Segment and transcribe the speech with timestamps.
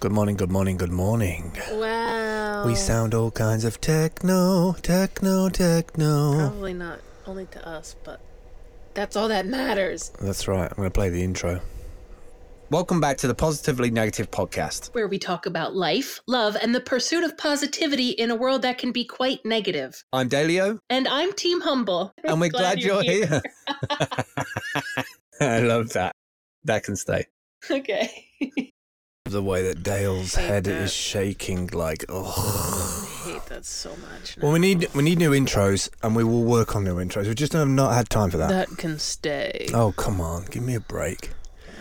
[0.00, 1.52] Good morning, good morning, good morning.
[1.72, 2.64] Wow.
[2.64, 6.36] We sound all kinds of techno, techno, techno.
[6.38, 8.18] Probably not only to us, but
[8.94, 10.10] that's all that matters.
[10.18, 10.70] That's right.
[10.70, 11.60] I'm going to play the intro.
[12.70, 14.94] Welcome back to the Positively Negative podcast.
[14.94, 18.78] Where we talk about life, love, and the pursuit of positivity in a world that
[18.78, 20.02] can be quite negative.
[20.14, 22.14] I'm Dalio, And I'm Team Humble.
[22.24, 23.42] and we're glad, you're, here.
[25.42, 26.16] I love that.
[26.64, 27.26] That can stay.
[27.70, 28.72] okay.
[29.30, 30.82] The way that Dale's head that.
[30.82, 33.24] is shaking, like, oh.
[33.24, 34.36] I hate that so much.
[34.38, 37.28] Well, we need we need new intros, and we will work on new intros.
[37.28, 38.48] We just have not had time for that.
[38.48, 39.68] that can stay.
[39.72, 41.30] Oh come on, give me a break.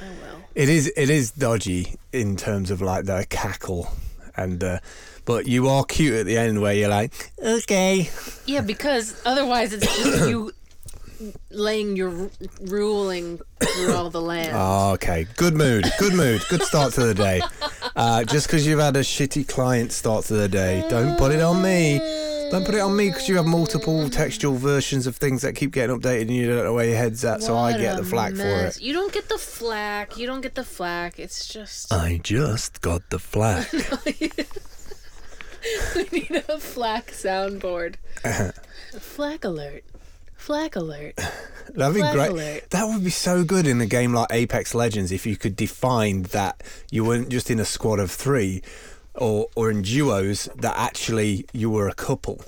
[0.03, 0.41] Oh well.
[0.53, 3.89] It is it is dodgy in terms of like the cackle,
[4.37, 4.79] and uh,
[5.25, 8.09] but you are cute at the end where you're like, okay.
[8.45, 10.51] Yeah, because otherwise it's just you
[11.49, 12.29] laying your r-
[12.61, 14.51] ruling through all the land.
[14.53, 17.41] Oh, okay, good mood, good mood, good start to the day.
[17.95, 21.41] Uh, just because you've had a shitty client start to the day, don't put it
[21.41, 21.99] on me.
[22.51, 25.71] Don't put it on me because you have multiple textual versions of things that keep
[25.71, 28.09] getting updated and you don't know where your head's at, so I get a the
[28.09, 28.75] flack mess.
[28.75, 28.83] for it.
[28.83, 30.17] You don't get the flack.
[30.17, 31.19] You don't get the flack.
[31.19, 33.71] It's just I just got the flack.
[35.95, 37.95] we need a flack soundboard.
[38.99, 39.83] flack alert.
[40.49, 41.13] Flack alert.
[41.75, 42.29] That'd be Flag great.
[42.31, 42.69] alert.
[42.71, 46.23] That would be so good in a game like Apex Legends if you could define
[46.23, 48.63] that you weren't just in a squad of three
[49.13, 52.41] or or in duos that actually you were a couple.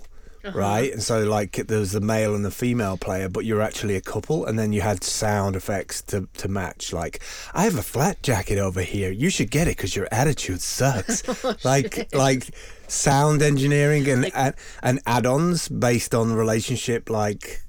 [0.44, 0.58] Uh-huh.
[0.58, 3.96] Right, and so like there was the male and the female player, but you're actually
[3.96, 6.92] a couple, and then you had sound effects to, to match.
[6.92, 7.22] Like,
[7.54, 9.12] I have a flat jacket over here.
[9.12, 11.22] You should get it because your attitude sucks.
[11.44, 12.50] Oh, like, like
[12.88, 17.08] sound engineering and and, and add-ons based on relationship.
[17.08, 17.62] Like,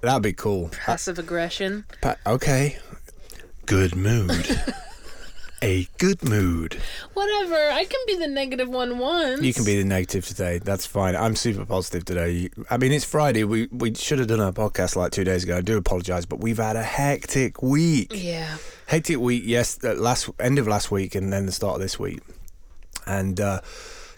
[0.00, 0.70] that'd be cool.
[0.70, 1.84] Passive aggression.
[2.00, 2.78] Pa- okay.
[3.66, 4.60] Good mood.
[5.62, 6.80] a good mood.
[7.14, 7.56] Whatever.
[7.56, 9.42] I can be the negative one once.
[9.42, 10.58] You can be the negative today.
[10.58, 11.16] That's fine.
[11.16, 12.50] I'm super positive today.
[12.70, 13.44] I mean, it's Friday.
[13.44, 15.58] We we should have done a podcast like two days ago.
[15.58, 18.12] I do apologise, but we've had a hectic week.
[18.14, 18.56] Yeah.
[18.86, 19.42] Hectic week.
[19.44, 22.20] Yes, uh, last end of last week and then the start of this week,
[23.06, 23.60] and uh,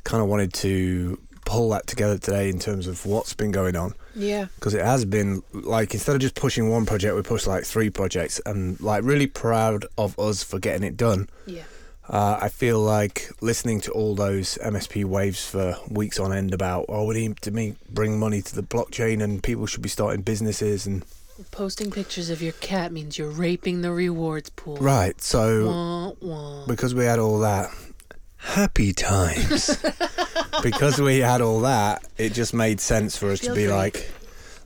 [0.04, 1.18] kind of wanted to
[1.50, 3.92] pull that together today in terms of what's been going on.
[4.14, 4.46] Yeah.
[4.56, 7.90] because it has been like instead of just pushing one project, we pushed like three
[7.90, 11.28] projects, and like really proud of us for getting it done.
[11.46, 11.62] Yeah.
[12.08, 16.86] Uh, I feel like listening to all those MSP waves for weeks on end about
[16.88, 20.22] oh we need to me bring money to the blockchain and people should be starting
[20.22, 21.04] businesses and
[21.52, 24.76] Posting pictures of your cat means you're raping the rewards pool.
[24.78, 26.66] right so Wah, wah.
[26.66, 27.70] because we had all that
[28.40, 29.82] happy times.
[30.62, 33.72] Because we had all that it just made sense for us to be free.
[33.72, 34.10] like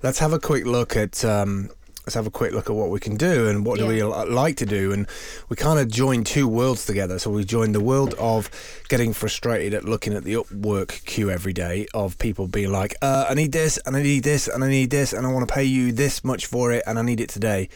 [0.03, 1.71] let's have a quick look at um
[2.05, 4.57] let's have a quick look at what we can do and what do we like
[4.57, 4.93] to do.
[4.93, 5.07] And
[5.49, 7.19] we kind of joined two worlds together.
[7.19, 8.51] So we joined the world of
[8.89, 13.27] getting frustrated at looking at the upwork queue every day of people being like uh,
[13.29, 15.55] i need this and i need this and i need this and i want to
[15.55, 17.69] pay you this much for it and i need it today.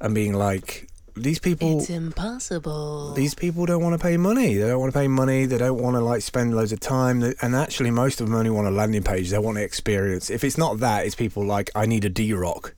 [0.00, 0.87] And being like
[1.22, 3.12] these people It's impossible.
[3.14, 4.54] these people don't want to pay money.
[4.54, 5.46] They don't want to pay money.
[5.46, 7.22] They don't want to like spend loads of time.
[7.42, 9.30] And actually, most of them only want a landing page.
[9.30, 10.30] They want the experience.
[10.30, 12.74] If it's not that, it's people like I need a D Rock.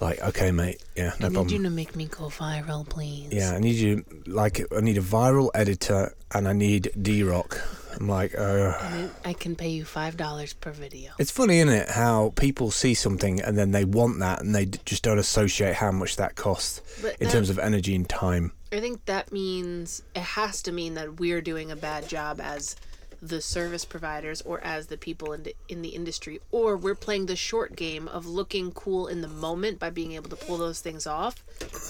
[0.00, 0.82] Like, okay, mate.
[0.96, 1.48] Yeah, no I need problem.
[1.56, 3.28] you to make me go viral, please.
[3.30, 4.04] yeah, I need you.
[4.26, 7.60] Like, I need a viral editor and I need D Rock.
[7.98, 8.76] I'm like, uh.
[8.80, 11.12] I, mean, I can pay you five dollars per video.
[11.18, 11.88] It's funny, isn't it?
[11.90, 15.74] How people see something and then they want that and they d- just don't associate
[15.74, 18.52] how much that costs But in that- terms of energy and time.
[18.72, 22.74] I think that means it has to mean that we're doing a bad job as
[23.20, 27.26] the service providers or as the people in the, in the industry or we're playing
[27.26, 30.80] the short game of looking cool in the moment by being able to pull those
[30.80, 31.36] things off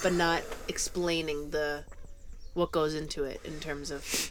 [0.03, 1.85] but not explaining the
[2.53, 4.31] what goes into it in terms of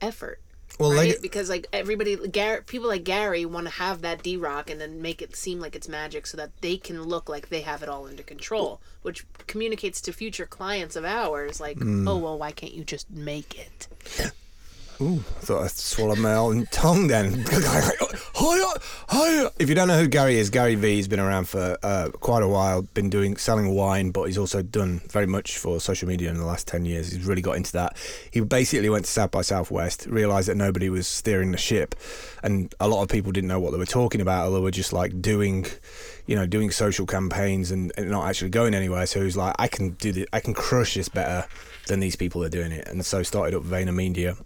[0.00, 0.40] effort
[0.78, 4.70] Well, right like, because like everybody Gar- people like Gary want to have that D-Rock
[4.70, 7.62] and then make it seem like it's magic so that they can look like they
[7.62, 12.06] have it all under control which communicates to future clients of ours like Hmm.
[12.06, 13.88] oh well why can't you just make it
[15.00, 17.44] Ooh, I thought I swallowed my own tongue then.
[19.58, 22.44] If you don't know who Gary is, Gary V has been around for uh, quite
[22.44, 26.30] a while, been doing selling wine, but he's also done very much for social media
[26.30, 27.10] in the last 10 years.
[27.10, 27.96] He's really got into that.
[28.30, 31.96] He basically went to South by Southwest, realised that nobody was steering the ship,
[32.44, 34.70] and a lot of people didn't know what they were talking about, or they were
[34.70, 35.66] just like doing,
[36.26, 39.06] you know, doing social campaigns and, and not actually going anywhere.
[39.06, 41.48] So he's like, I can do this, I can crush this better
[41.88, 42.86] than these people are doing it.
[42.86, 44.36] And so started up Vayner Media.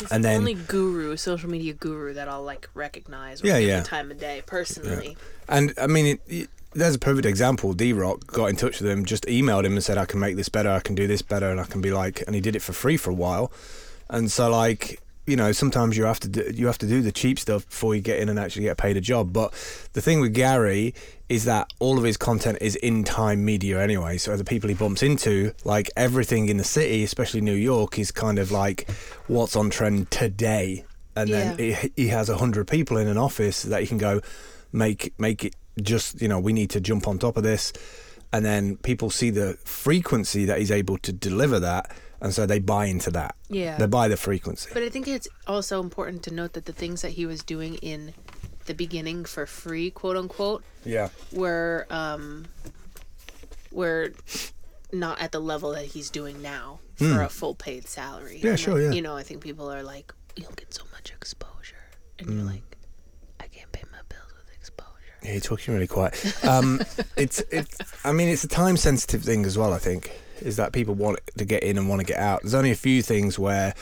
[0.00, 3.58] He's And the then- only guru social media guru that I'll like recognize or Yeah,
[3.58, 3.82] yeah.
[3.82, 5.16] time of day personally
[5.48, 7.72] And I mean, it, it, there's a perfect example.
[7.74, 10.36] D Rock got in touch with him, just emailed him and said, I can make
[10.36, 12.54] this better, I can do this better, and I can be like, and he did
[12.56, 13.50] it for free for a while.
[14.08, 17.12] and so like you know sometimes you have to do, you have to do the
[17.12, 19.32] cheap stuff before you get in and actually get paid a job.
[19.32, 19.52] But
[19.92, 20.94] the thing with Gary
[21.28, 24.18] is that all of his content is in time media anyway.
[24.18, 28.10] So the people he bumps into, like everything in the city, especially New York, is
[28.10, 28.90] kind of like
[29.28, 30.84] what's on trend today.
[31.14, 31.76] And then Yeah.
[31.76, 34.20] he, he has a hundred people in an office that he can go
[34.72, 37.72] make make it just you know we need to jump on top of this
[38.32, 41.90] and then people see the frequency that he's able to deliver that
[42.20, 43.76] and so they buy into that Yeah.
[43.78, 47.02] they buy the frequency But I think it's also important to note that the things
[47.02, 48.12] that he was doing in
[48.66, 52.46] the beginning for free, quote unquote, yeah were um
[53.72, 54.12] were
[54.92, 58.38] not at the level that he's doing now for a full paid salary.
[58.40, 58.44] Hmm.
[58.46, 58.90] Yeah, And sure, yeah.
[58.90, 61.76] You know, I think people are like, you'll get so much exposure,
[62.18, 62.36] and Hmm.
[62.38, 62.76] you're like,
[63.38, 64.90] I can't pay my bills with exposure.
[65.22, 66.14] Yeah, you're talking really quiet.
[66.44, 66.80] Um,
[67.16, 67.78] it's it's.
[68.04, 69.72] I mean, it's a time sensitive thing as well.
[69.72, 70.10] I think
[70.42, 72.42] is that people want to get in and want to get out.
[72.42, 73.74] There's only a few things where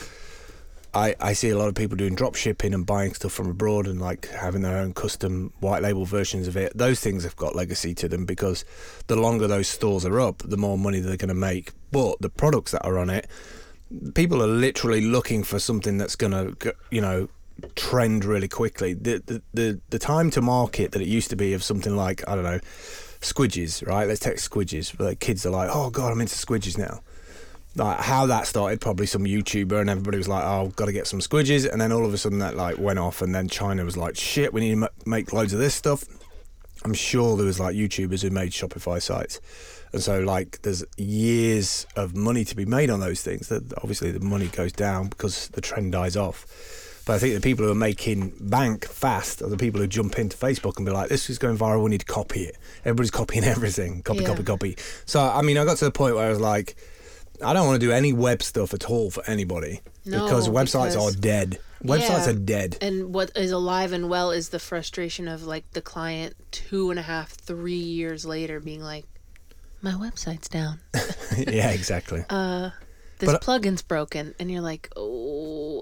[0.93, 3.87] I I see a lot of people doing drop shipping and buying stuff from abroad
[3.87, 6.75] and like having their own custom white label versions of it.
[6.75, 8.65] Those things have got legacy to them because
[9.07, 11.71] the longer those stores are up, the more money they're going to make.
[11.91, 13.27] But the products that are on it,
[14.15, 17.29] people are literally looking for something that's going to, you know,
[17.75, 18.93] trend really quickly.
[18.93, 22.27] The, the the the time to market that it used to be of something like
[22.27, 22.59] I don't know,
[23.21, 24.07] squidges, right?
[24.07, 24.97] Let's take squidges.
[24.99, 27.01] Like kids are like, oh god, I'm into squidges now.
[27.75, 30.91] Like how that started, probably some YouTuber and everybody was like, oh, I've got to
[30.91, 33.47] get some squidges, and then all of a sudden that like went off, and then
[33.47, 36.03] China was like, shit, we need to ma- make loads of this stuff.
[36.83, 39.39] I'm sure there was like YouTubers who made Shopify sites,
[39.93, 43.49] and so like there's years of money to be made on those things.
[43.49, 46.45] That obviously the money goes down because the trend dies off.
[47.09, 50.19] But I think the people who are making bank fast are the people who jump
[50.19, 51.83] into Facebook and be like, "This is going viral.
[51.83, 54.03] We need to copy it." Everybody's copying everything.
[54.03, 54.27] Copy, Yeah.
[54.27, 54.77] copy, copy.
[55.07, 56.75] So I mean, I got to the point where I was like,
[57.43, 60.91] I don't want to do any web stuff at all for anybody No, because websites
[60.93, 61.57] because- are dead.
[61.83, 62.29] Websites Yeah.
[62.29, 62.77] are dead.
[62.79, 66.99] And what is alive and well is the frustration of like the client two and
[66.99, 69.05] a half, three years later being like,
[69.81, 70.79] my website's down.
[71.39, 72.23] yeah, exactly.
[72.29, 72.69] Uh,
[73.17, 75.08] this But- plugin's broken and you're like oh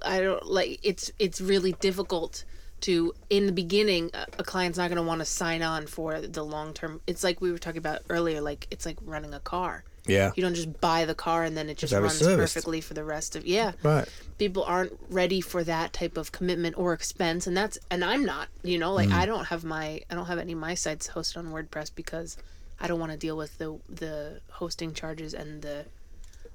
[0.07, 2.44] i don't like it's it's really difficult
[2.81, 6.21] to in the beginning a, a client's not going to want to sign on for
[6.21, 9.39] the long term it's like we were talking about earlier like it's like running a
[9.39, 10.31] car yeah.
[10.36, 12.54] you don't just buy the car and then it just runs serviced.
[12.54, 14.07] perfectly for the rest of yeah Right.
[14.38, 18.48] people aren't ready for that type of commitment or expense and that's and i'm not
[18.63, 18.95] you know Mm.
[18.95, 21.92] like i don't have my i don't have any of my sites hosted on wordpress
[21.94, 22.38] because
[22.80, 25.86] i don't want to deal with the the hosting charges and the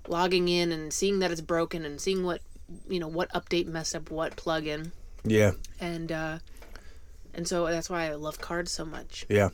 [0.09, 2.41] logging in and seeing that it's broken and seeing what
[2.89, 4.91] you know what update messed up what plugin.
[5.25, 5.53] Yeah.
[5.81, 6.39] and uh
[7.35, 9.25] and so that's why i love cards so much.
[9.29, 9.51] Yeah.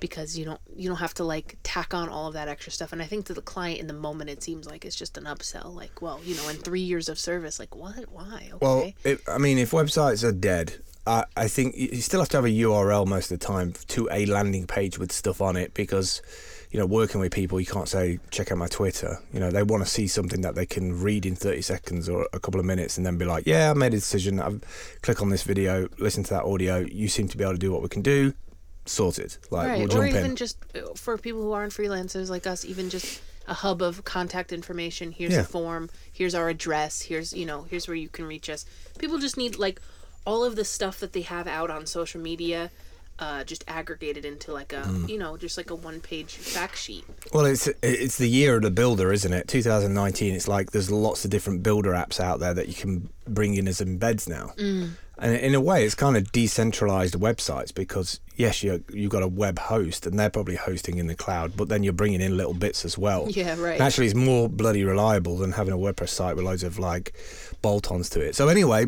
[0.00, 2.92] because you don't you don't have to like tack on all of that extra stuff.
[2.92, 5.24] And i think to the client in the moment it seems like it's just an
[5.24, 5.74] upsell.
[5.74, 8.10] Like well you know in three years of service like what?
[8.10, 8.48] Why?
[8.52, 8.58] Okay.
[8.60, 10.76] Well, it, I mean, if websites are dead,
[11.06, 13.74] I, I think you you still have to have a URL most of the time
[13.88, 16.22] to a landing page with stuff on it because,
[16.70, 19.18] you know, working with people, you can't say, check out my Twitter.
[19.32, 22.28] You know, they want to see something that they can read in 30 seconds or
[22.32, 24.38] a couple of minutes and then be like, yeah, I made a decision.
[24.40, 24.60] I've
[25.02, 26.78] click on this video, listen to that audio.
[26.78, 28.34] You seem to be able to do what we can do.
[28.86, 29.36] Sorted.
[29.50, 30.36] Like, right we'll or even in.
[30.36, 34.52] just uh, for people who aren't freelancers like us even just a hub of contact
[34.52, 35.40] information here's Yeah.
[35.40, 38.64] a form here's our address here's you know here's where you can reach us
[38.98, 39.80] people just need like
[40.24, 42.70] all of the stuff that they have out on social media
[43.20, 45.08] uh, just aggregated into like a Mm.
[45.08, 48.62] you know just like a one page fact sheet Well, it's it's the year of
[48.62, 49.46] the builder, isn't it?
[49.46, 50.34] 2019.
[50.34, 53.68] It's like there's lots of different builder apps out there that you can bring in
[53.68, 54.52] as embeds now.
[54.56, 54.90] Mm.
[55.22, 59.28] And in a way, it's kind of decentralized websites because yes, you you've got a
[59.28, 62.54] web host and they're probably hosting in the cloud, but then you're bringing in little
[62.54, 63.28] bits as well.
[63.40, 63.74] Yeah, right.
[63.74, 67.12] And actually, it's more bloody reliable than having a WordPress site with loads of like
[67.60, 68.34] bolt-ons to it.
[68.34, 68.86] So anyway,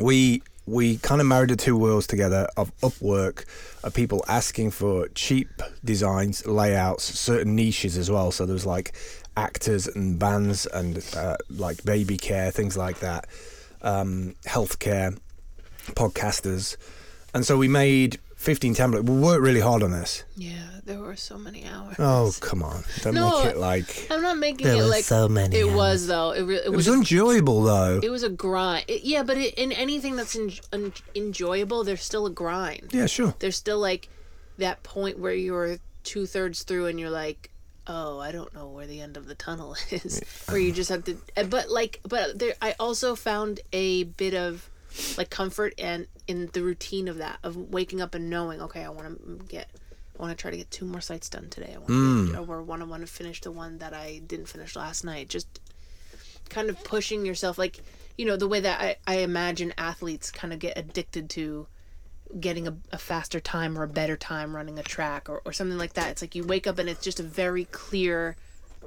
[0.00, 3.44] we we kind of married the two worlds together of Upwork,
[3.84, 5.48] of people asking for cheap
[5.84, 8.32] designs, layouts, certain niches as well.
[8.32, 8.92] So there's like
[9.36, 13.26] actors and bands and uh, like baby care, things like that,
[13.82, 15.18] um, healthcare,
[15.90, 16.76] podcasters,
[17.32, 19.04] and so we made 15 templates.
[19.08, 20.24] We worked really hard on this.
[20.36, 24.22] yeah there were so many hours Oh come on, don't No, make it like i'm
[24.22, 25.74] not making There it was like so many it hours.
[25.74, 27.98] was though it, re- it it was was enjoyable though.
[28.00, 28.84] It was a grind.
[28.86, 32.90] It- yeah, but it, in anything that's en- en- enjoyable, there's still a grind.
[32.92, 33.34] Yeah, sure.
[33.40, 34.08] There's still like
[34.58, 37.50] that point where you're two thirds through and you're like,
[37.88, 40.20] oh, I don't know where the end of the tunnel is.
[40.48, 41.16] where you just have to.
[41.36, 44.70] uh, But like, but there, I also found a bit of
[45.16, 48.88] like comfort and in the routine of that of waking up and knowing, okay, I
[48.88, 49.68] want to get.
[50.18, 51.74] I want to try to get two more sites done today.
[51.74, 54.74] I want to, or want to want to finish the one that I didn't finish
[54.74, 55.28] last night.
[55.28, 55.60] Just
[56.48, 57.80] kind of pushing yourself like
[58.16, 61.66] you know the way that I, I imagine athletes kind of get addicted to
[62.40, 65.78] getting a, a faster time or a better time running a track or, or something
[65.78, 68.36] like that it's like you wake up and it's just a very clear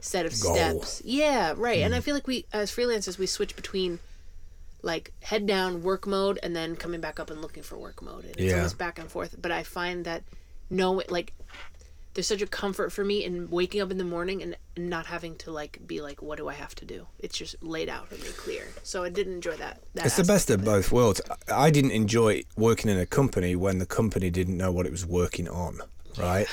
[0.02, 0.56] set of Goal.
[0.56, 2.04] steps yeah right and i mm.
[2.04, 4.00] feel like we as freelancers we switch between
[4.82, 8.24] like head down work mode and then coming back up and looking for work mode
[8.26, 8.56] and it's Yeah.
[8.58, 10.24] almost back and forth but i find that
[10.70, 11.34] no like
[12.16, 15.36] there's such a comfort for me in waking up in the morning and not having
[15.38, 18.18] to like be like what do i have to do it's just laid out me
[18.38, 20.66] clear so i did enjoy that, that It's the best of it.
[20.66, 21.22] both worlds.
[21.54, 25.06] I didn't enjoy working in a company when the company didn't know what it was
[25.06, 25.82] working on,
[26.18, 26.48] right?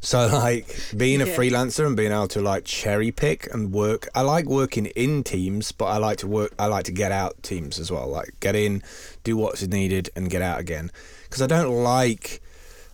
[0.00, 1.34] So like being a Yeah.
[1.36, 4.08] freelancer and being able to like cherry pick and work.
[4.14, 6.54] I like working in teams, but I like to work.
[6.58, 8.06] I like to get out teams as well.
[8.06, 8.82] Like get in,
[9.24, 10.90] do what's needed, and get out again.
[11.24, 12.40] Because I don't like.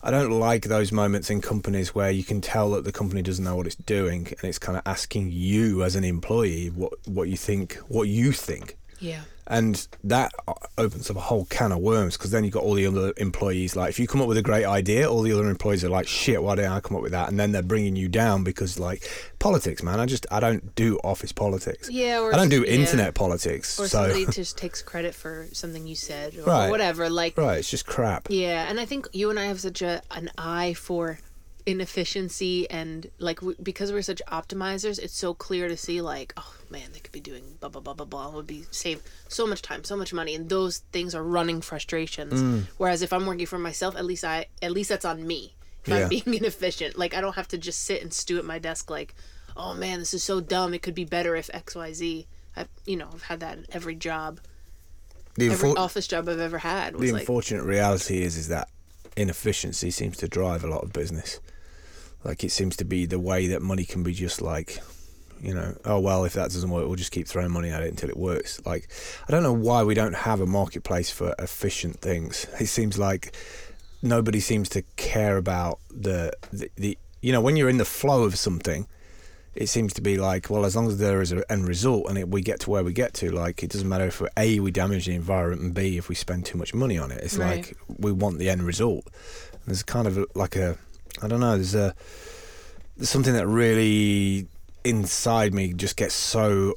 [0.03, 3.43] I don't like those moments in companies where you can tell that the company doesn't
[3.45, 7.29] know what it's doing and it's kind of asking you as an employee what what
[7.31, 10.33] you think, what you think yeah and that
[10.79, 13.77] opens up a whole can of worms because then you've got all the other employees
[13.77, 16.07] like if you come up with a great idea all the other employees are like
[16.09, 18.79] shit why didn't i come up with that and then they're bringing you down because
[18.79, 19.07] like
[19.39, 22.73] politics man i just i don't do office politics yeah or i don't do yeah.
[22.79, 26.71] internet politics or so somebody just takes credit for something you said or, or Right.
[26.71, 29.83] whatever like right it's just crap Yeah, and I think you and I have such
[29.83, 31.19] a an eye for
[31.67, 36.55] inefficiency and like w- because we're such optimizers, it's so clear to see like, oh
[36.71, 39.63] man, they could be doing blah blah blah blah blah would be save so much
[39.63, 42.35] time, so much money, and those things are running frustrations.
[42.43, 42.67] Mm.
[42.77, 45.55] Whereas if I'm working for myself, at least I at least that's on me.
[45.85, 45.97] If Yeah.
[46.01, 48.91] I'm being inefficient, like I don't have to just sit and stew at my desk
[48.91, 49.15] like,
[49.57, 50.75] oh man, this is so dumb.
[50.75, 52.27] It could be better if X Y Z.
[52.57, 54.41] I you know I've had that at every job,
[55.37, 58.69] the, every office job I've ever had the like unfortunate reality is is that
[59.17, 61.41] inefficiency seems to drive a lot of business
[62.25, 64.81] like it seems to be the way that money can be just like
[65.41, 67.91] you know oh well if that doesn't work we'll just keep throwing money at it
[67.91, 68.61] until it works.
[68.65, 68.89] Like
[69.29, 72.47] i don't know why we don't have a marketplace for efficient things.
[72.61, 73.35] It seems like
[74.03, 78.25] nobody seems to care about the the, the you know when you're in the flow
[78.25, 78.87] of something
[79.55, 82.19] it seems to be like well as long as there is an end result and
[82.19, 84.59] it, we get to where we get to like it doesn't matter if we're, a
[84.61, 87.23] we damage the environment and b if we spend too much money on it.
[87.23, 87.59] It's Right.
[87.67, 89.05] like we want the end result.
[89.65, 90.77] There's kind of a, like a
[91.23, 91.95] i don't know there's a
[92.97, 94.47] there's something that really
[94.85, 96.75] inside me just gets so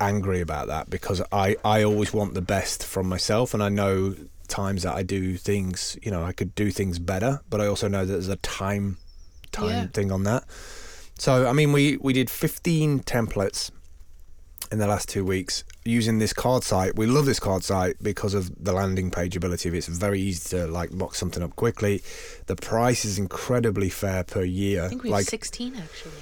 [0.00, 4.14] angry about that because i i always want the best from myself and i know
[4.46, 7.88] times that i do things you know i could do things better but i also
[7.88, 8.96] know that there's a time
[9.52, 9.86] time Yeah.
[9.88, 10.44] thing on that
[11.20, 13.72] so I mean, we we did 15 templates
[14.70, 16.96] in the last two weeks using this card site.
[16.96, 19.74] We love this card site because of the landing page ability of.
[19.74, 22.02] It's very easy to like box something up quickly.
[22.46, 24.84] The price is incredibly fair per year.
[24.84, 26.12] I think we have like 16 actually.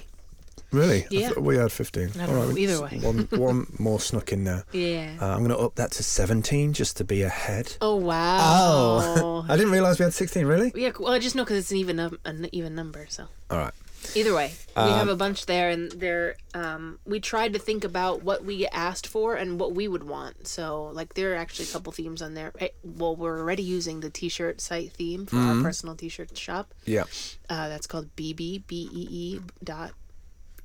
[0.72, 1.32] really, Yeah.
[1.38, 2.10] we had 15.
[2.20, 2.98] I don't know, either way.
[3.00, 4.64] one one more snuck in there.
[4.72, 5.16] Yeah.
[5.20, 7.76] Uh, I'm going to up that to 17 just to be ahead.
[7.80, 8.38] oh wow.
[8.40, 9.46] Oh.
[9.48, 10.46] I didn't realize we had 16.
[10.46, 10.72] Really?
[10.74, 10.92] yeah.
[10.98, 13.06] Well, I just know because it's an even num- an even number.
[13.08, 13.74] So All right.
[14.14, 16.36] Either way, we Um, have a bunch there, and there.
[16.54, 20.46] Um, we tried to think about what we asked for and what we would want.
[20.46, 22.52] So like, there are actually a couple themes on there.
[22.60, 25.58] Eh, Well, we're already using the T-shirt site theme for Mm-hmm.
[25.58, 26.72] our personal T-shirt shop.
[26.84, 27.04] Yeah.
[27.48, 29.92] Uh, that's called BB B E E dot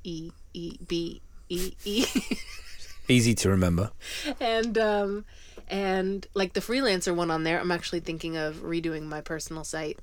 [0.04, 2.06] E E B E E.
[3.08, 3.90] Easy to remember.
[4.40, 5.24] and um
[5.68, 9.98] and like the freelancer one on there i'm actually thinking of redoing my personal site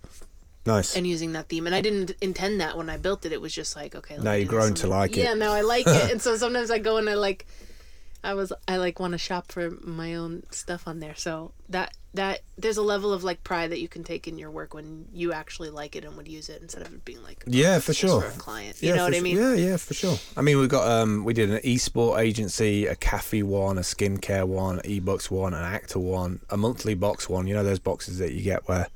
[0.65, 0.95] Nice.
[0.95, 3.53] and using that theme and i didn't intend that when i built it it was
[3.53, 5.21] just like okay Now you've grown to like it.
[5.23, 7.45] yeah now i like it and so sometimes i go and i like
[8.23, 11.93] i was i like want to shop for my own stuff on there so that
[12.13, 15.05] that there's a level of like pride that you can take in your work when
[15.13, 17.93] you actually like it and would use it instead of it being like Yeah, for
[17.93, 18.21] sure.
[18.21, 20.17] for a client you Yeah, know what i mean Yeah, yeah, for sure.
[20.35, 24.45] I mean, we got um, we did an esport agency, a cafe one, a skincare
[24.47, 27.45] one, ebooks one, an actor one, a monthly box one.
[27.45, 28.87] You know those boxes that you get where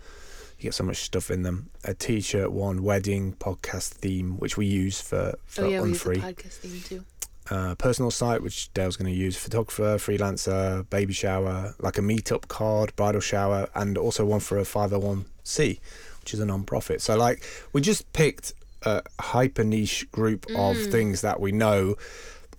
[0.63, 1.70] you get so much stuff in them.
[1.84, 6.03] A t-shirt one, wedding podcast theme, which we use for for oh yeah we use
[6.03, 6.22] the unfree.
[6.22, 7.05] podcast theme too
[7.50, 12.48] Uh, personal site, which Dale's going to use, photographer, freelancer, baby shower, like a meetup
[12.48, 15.79] card, bridal shower, and also one for a 501c,
[16.22, 17.01] which is a non-profit.
[17.01, 17.43] So like
[17.74, 18.53] we just picked
[18.84, 20.91] a hyper niche group of Mm.
[20.91, 21.96] things that we know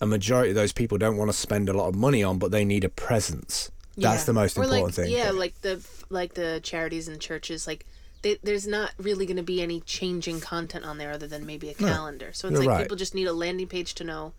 [0.01, 2.51] a majority of those people don't want to spend a lot of money on, but
[2.51, 3.71] they need a presence.
[3.97, 5.13] That's the most Or important like, thing.
[5.13, 5.81] Yeah, like the
[6.11, 7.87] like the charities and churches, like
[8.25, 11.69] they, there's not really going to be any changing content on there other than maybe
[11.69, 12.31] a calendar.
[12.33, 12.83] So it's like right.
[12.83, 14.33] people just need a landing page to know.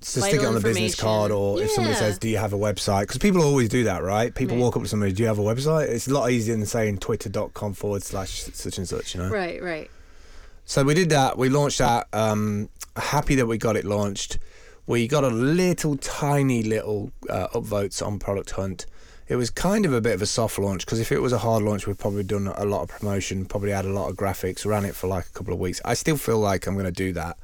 [0.00, 2.58] So stick it on the business card, or if somebody says, "Do you have a
[2.58, 4.34] website?" Because people always do that, right?
[4.34, 4.62] People Right.
[4.62, 6.98] walk up to somebody, "Do you have a website?" It's a lot easier than saying
[6.98, 9.30] twitter.com forward slash such and such, you know.
[9.30, 9.88] Right, right.
[10.64, 11.38] So we did that.
[11.38, 12.08] We launched that.
[12.12, 14.38] Um, happy that we got it launched.
[14.86, 18.86] We got a little tiny little uh, upvotes on Product Hunt.
[19.32, 21.38] It was kind of a bit of a soft launch because if it was a
[21.38, 24.66] hard launch, we'd probably done a lot of promotion, probably had a lot of graphics,
[24.66, 25.80] ran it for like a couple of weeks.
[25.86, 27.38] I still feel like I'm going to do that.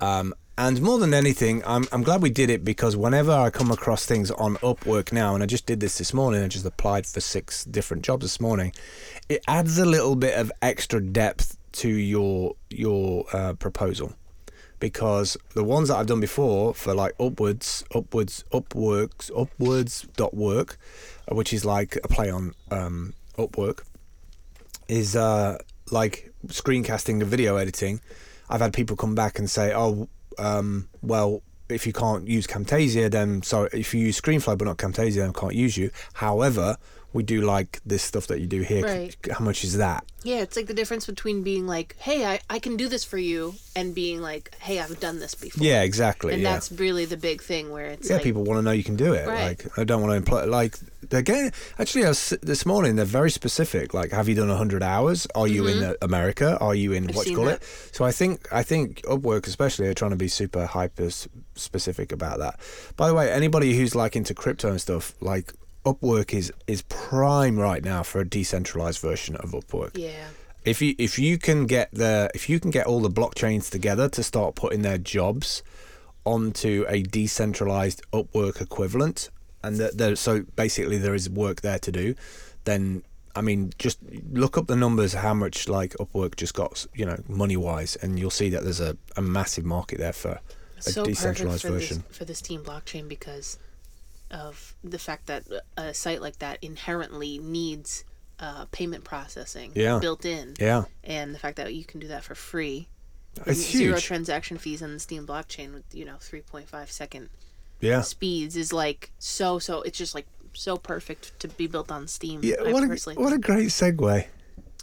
[0.00, 3.70] Um, and more than anything, I'm, I'm glad we did it because whenever I come
[3.70, 7.06] across things on Upwork now, and I just did this this morning, I just applied
[7.06, 8.72] for six different jobs this morning,
[9.28, 14.14] it adds a little bit of extra depth to your your uh, proposal
[14.80, 20.78] because the ones that I've done before for like upwards, upwards, upworks, upwards dot work,
[21.30, 23.82] uh, which is like a play on um, Upwork,
[24.88, 25.58] is uh,
[25.90, 28.00] like screencasting and video editing.
[28.48, 30.08] I've had people come back and say, "Oh,
[30.38, 34.78] um, well, if you can't use Camtasia, then sorry, if you use ScreenFlow but not
[34.78, 36.76] Camtasia, then I can't use you." However,
[37.12, 38.84] we do like this stuff that you do here.
[38.84, 39.16] Right.
[39.30, 40.04] How much is that?
[40.22, 43.16] Yeah, it's like the difference between being like, "Hey, I, I can do this for
[43.16, 46.34] you," and being like, "Hey, I've done this before." Yeah, exactly.
[46.34, 46.52] and yeah.
[46.52, 48.96] that's really the big thing where it's yeah, like, people want to know you can
[48.96, 49.26] do it.
[49.26, 49.48] Right.
[49.48, 50.76] Like, I don't want to imply like
[51.08, 51.52] they're getting.
[51.78, 53.94] Actually, I was, this morning they're very specific.
[53.94, 55.26] Like, have you done hundred hours?
[55.34, 56.58] Are you in uh, America?
[56.60, 57.10] Are you in Mm-hmm.
[57.10, 57.62] I've what you call that.
[57.62, 57.90] it?
[57.92, 61.08] So I think I think Upwork especially are trying to be super hyper
[61.54, 62.60] specific about that.
[62.96, 65.52] By the way, anybody who's like into crypto and stuff, like
[65.84, 70.26] Upwork is is prime right now for a decentralized version of Upwork yeah,
[70.64, 74.08] if you if you can get the if you can get all the blockchains together
[74.10, 75.62] to start putting their jobs
[76.24, 79.30] onto a decentralized Upwork equivalent,
[79.62, 82.14] and that there so basically there is work there to do,
[82.64, 83.02] then
[83.34, 83.98] I mean just
[84.30, 88.18] look up the numbers how much like Upwork just got you know money wise, and
[88.18, 90.40] you'll see that there's a, a massive market there for
[90.78, 92.04] a so perfect decentralized for version.
[92.06, 93.58] this for this Steem blockchain because
[94.30, 95.44] of the fact that
[95.76, 98.04] a site like that inherently needs
[98.38, 99.98] uh, payment processing Yeah.
[99.98, 102.88] built in, Yeah, and the fact that you can do that for free.
[103.46, 104.04] it's Zero huge.
[104.04, 107.28] transaction fees on the Steem blockchain with you know 3.5 second
[107.80, 108.00] yeah.
[108.02, 109.82] speeds is like so so.
[109.82, 112.40] It's just like so perfect to be built on Steem.
[112.42, 114.26] Yeah, I what a, what a great segue.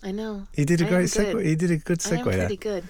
[0.03, 0.47] I know.
[0.55, 1.43] You did a I great segue.
[1.45, 2.11] You did a good segue.
[2.11, 2.39] I am segue there.
[2.47, 2.83] pretty good.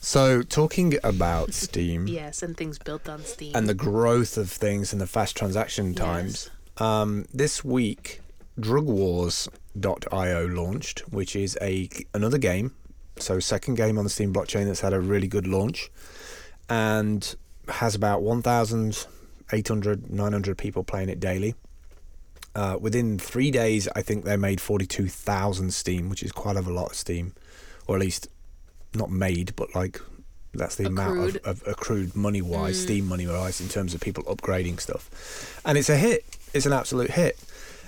[0.00, 3.54] So, talking about Steem Yes, and things built on Steem.
[3.54, 8.20] and the growth of things and the fast transaction times, um, this week,
[8.60, 12.74] DrugWars.io launched, which is a another game.
[13.18, 15.90] So, second game on the Steem blockchain that's had a really good launch
[16.68, 17.34] and
[17.68, 21.54] has about 1,800, 900 people playing it daily.
[22.54, 26.90] Uh, within three days, I think they made 42,000 Steem, which is quite a lot
[26.90, 27.34] of Steem,
[27.86, 28.28] or at least
[28.94, 30.00] not made, but like
[30.54, 31.44] that's the amount of, Accrued.
[31.44, 35.60] of accrued money wise, Steem money wise, in terms of people upgrading stuff.
[35.64, 36.24] And it's a hit.
[36.54, 37.38] It's an absolute hit.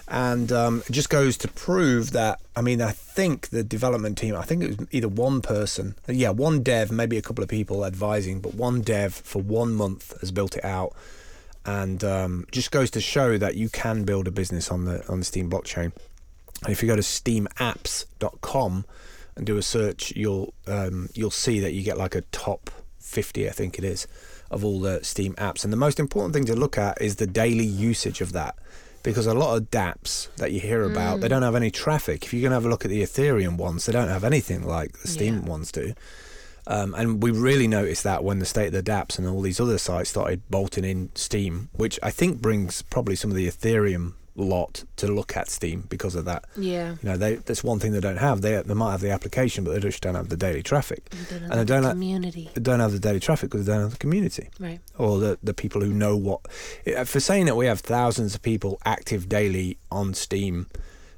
[0.08, 2.40] And um, it just goes to prove that.
[2.56, 6.30] I mean, I think the development team, I think it was either one person, yeah,
[6.30, 10.32] one dev, maybe a couple of people advising, but one dev for one month has
[10.32, 10.94] built it out
[11.64, 15.20] and um, just goes to show that you can build a business on the on
[15.20, 15.92] the Steem blockchain.
[16.64, 18.84] And if you go to steemapps.com
[19.36, 23.48] and do a search, you'll um, you'll see that you get like a top 50,
[23.48, 24.06] I think it is,
[24.50, 25.64] of all the Steem apps.
[25.64, 28.56] And the most important thing to look at is the daily usage of that.
[29.02, 32.22] Because a lot of dApps that you hear about, they don't have any traffic.
[32.22, 34.62] If you're going to have a look at the Ethereum ones, they don't have anything
[34.66, 35.48] like the Steem Yeah.
[35.48, 35.94] ones do.
[36.66, 39.58] Um, and we really noticed that when the state of the dApps and all these
[39.58, 44.12] other sites started bolting in Steem, which I think brings probably some of the Ethereum
[44.36, 46.44] lot to look at Steem because of that.
[46.56, 46.92] yeah.
[47.02, 48.40] You know, they, that's one thing they don't have.
[48.42, 51.12] They, they might have the application, but they just don't have the daily traffic.
[51.42, 52.50] And they don't have- the community.
[52.54, 54.80] They don't have the daily traffic because they don't have the community Right.
[54.96, 56.40] or the, the people who know what.
[56.96, 60.66] uh, For saying that we have thousands of people active daily on Steem,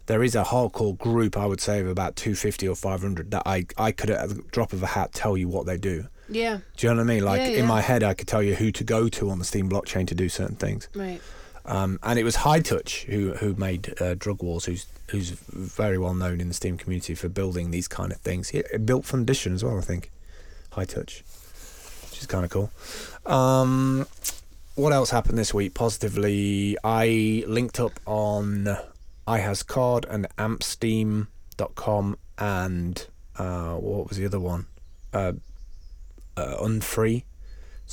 [0.06, 3.66] there is a hardcore group, I would say, of about 250 or 500 that I,
[3.78, 6.06] I could, at the drop of a hat, tell you what they do.
[6.28, 6.58] Yeah.
[6.76, 7.24] Do you know what I mean?
[7.24, 9.44] Like Yeah, in my head, I could tell you who to go to on the
[9.44, 10.88] Steem blockchain to do certain things.
[10.94, 11.20] Right.
[11.64, 15.98] Um, and it was High Touch who who made uh, Drug Wars, who's who's very
[15.98, 18.48] well known in the Steem community for building these kind of things.
[18.48, 20.10] He built Fundition as well, I think.
[20.72, 21.22] High Touch,
[22.10, 22.70] which is kind of cool.
[23.26, 24.06] Um,
[24.74, 25.74] what else happened this week?
[25.74, 28.76] Positively, I linked up on
[29.28, 34.66] iHasCard and AmpSteam.com and uh, what was the other one?
[35.12, 35.34] Uh,
[36.36, 37.24] uh, Unfree.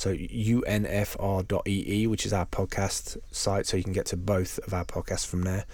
[0.00, 4.86] So unfr.ee, which is our podcast site, so you can get to both of our
[4.86, 5.66] podcasts from there.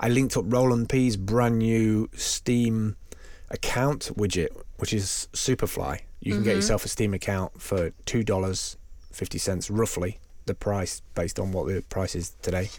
[0.00, 2.96] I linked up Roland P's brand new Steem
[3.50, 6.00] account widget, which is Superfly.
[6.20, 6.56] You can get mm-hmm.
[6.56, 8.78] yourself a Steem account for two dollars
[9.12, 12.70] fifty cents, roughly the price based on what the price is today.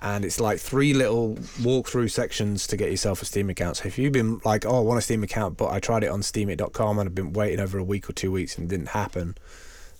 [0.00, 3.76] And it's like three little walkthrough sections to get yourself a Steem account.
[3.76, 6.08] So if you've been like, oh, I want a Steem account, but I tried it
[6.08, 8.88] on Steemit.com and I've been waiting over a week or two weeks and it didn't
[8.88, 9.36] happen,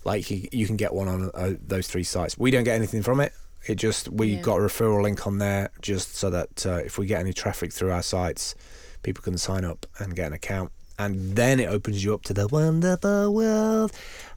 [0.03, 2.37] Like you, you can get one on uh, those three sites.
[2.37, 3.33] We don't get anything from it.
[3.65, 4.41] It just we Yeah.
[4.41, 7.71] got a referral link on there just so that uh, if we get any traffic
[7.71, 8.55] through our sites,
[9.03, 10.71] people can sign up and get an account.
[10.99, 13.91] And then it opens you up to the wonderful world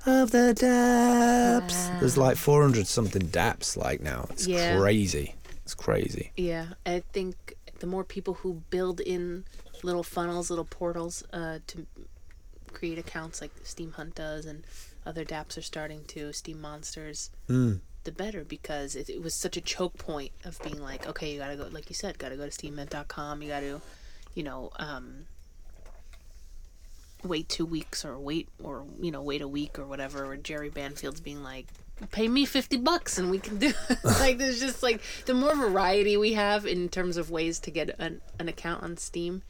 [0.07, 1.99] of the dApps.
[2.01, 4.27] There's like 400 something dApps like now.
[4.31, 4.77] It's Yeah.
[4.79, 5.35] crazy.
[5.65, 6.33] It's crazy.
[6.37, 9.45] Yeah, I think the more people who build in
[9.83, 11.87] little funnels, little portals uh, to
[12.73, 14.65] create accounts like Steemhunt does, and
[15.07, 17.81] other dApps are starting to, Steem Monsters, Mm.
[18.05, 21.39] the better because it, it was such a choke point of being like, okay, you
[21.39, 23.81] gotta go, like you said, gotta go to Steemit.com, you gotta,
[24.35, 25.27] you know, um,
[27.25, 30.25] wait two weeks or wait or you know wait a week or whatever.
[30.25, 31.67] Or Jerry Banfield's being like,
[32.13, 33.99] pay me fifty bucks and we can do it.
[34.05, 37.91] like there's just like the more variety we have in terms of ways to get
[37.99, 39.43] an, an account on Steem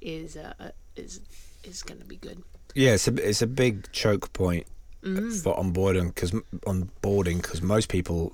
[0.00, 1.20] is uh, is
[1.64, 2.42] is gonna be good.
[2.74, 4.66] Yeah, it's a it's a big choke point
[5.02, 6.32] for onboarding because
[6.66, 8.32] onboarding because most people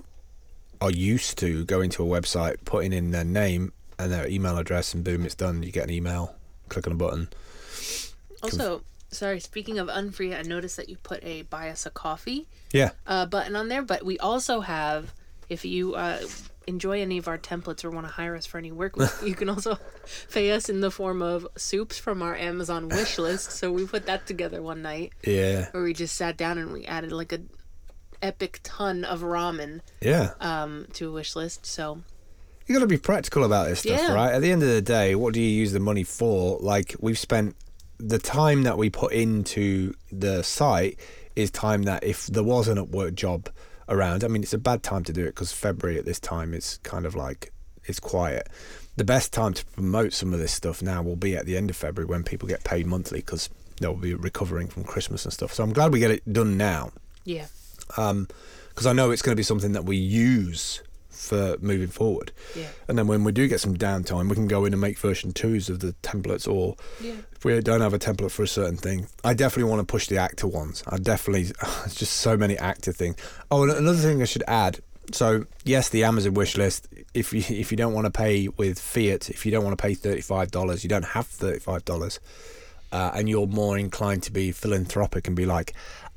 [0.81, 4.93] are used to going to a website, putting in their name and their email address,
[4.95, 5.63] and boom, it's done.
[5.63, 6.37] You get an email,
[6.69, 7.29] click on a button.
[8.43, 12.47] Also, sorry, speaking of Unfree, I noticed that you put a buy us a coffee
[12.73, 15.15] Yeah, uh, button on there, but we also have,
[15.49, 16.21] if you uh,
[16.67, 19.49] enjoy any of our templates or want to hire us for any work, you can
[19.49, 19.79] also
[20.33, 23.53] pay us in the form of soups from our Amazon wish list.
[23.53, 26.85] So we put that together one night yeah, where we just sat down and we
[26.85, 27.41] added like a
[28.23, 30.31] epic ton of ramen yeah.
[30.41, 31.67] um, to a wish list.
[31.67, 32.01] So
[32.67, 34.13] You got to be practical about this stuff, Yeah.
[34.15, 34.33] right?
[34.33, 36.59] At the end of the day, what do you use the money for?
[36.61, 37.57] Like we've spent
[37.99, 40.99] the time that we put into the site
[41.37, 43.49] is time that if there was an upwork job
[43.89, 46.55] around, I mean, it's a bad time to do it because February at this time
[46.55, 47.53] is kind of like
[47.85, 48.49] it's quiet.
[48.97, 51.71] The best time to promote some of this stuff now will be at the end
[51.71, 55.53] of February when people get paid monthly because they'll be recovering from Christmas and stuff.
[55.53, 56.93] So I'm glad we get it done now
[57.25, 57.47] yeah,
[57.97, 58.29] um,
[58.69, 60.83] because I know it's going to be something that we use
[61.15, 62.33] for moving forward.
[62.55, 62.67] Yeah.
[62.89, 65.33] And then when we do get some downtime, we can go in and make version
[65.33, 67.15] twos of the templates, or Yeah.
[67.33, 70.09] if we don't have a template for a certain thing, I definitely want to push
[70.09, 70.83] the actor ones.
[70.89, 71.53] I definitely,
[71.85, 73.17] it's just so many actor things.
[73.51, 74.81] Oh, and another thing I should add.
[75.13, 76.89] So yes, the Amazon wish list.
[77.13, 79.83] If you if you don't want to pay with fiat, if you don't want to
[79.83, 82.21] pay thirty five dollars, you don't have thirty five dollars,
[82.91, 85.75] uh, and you're more inclined to be philanthropic and be like,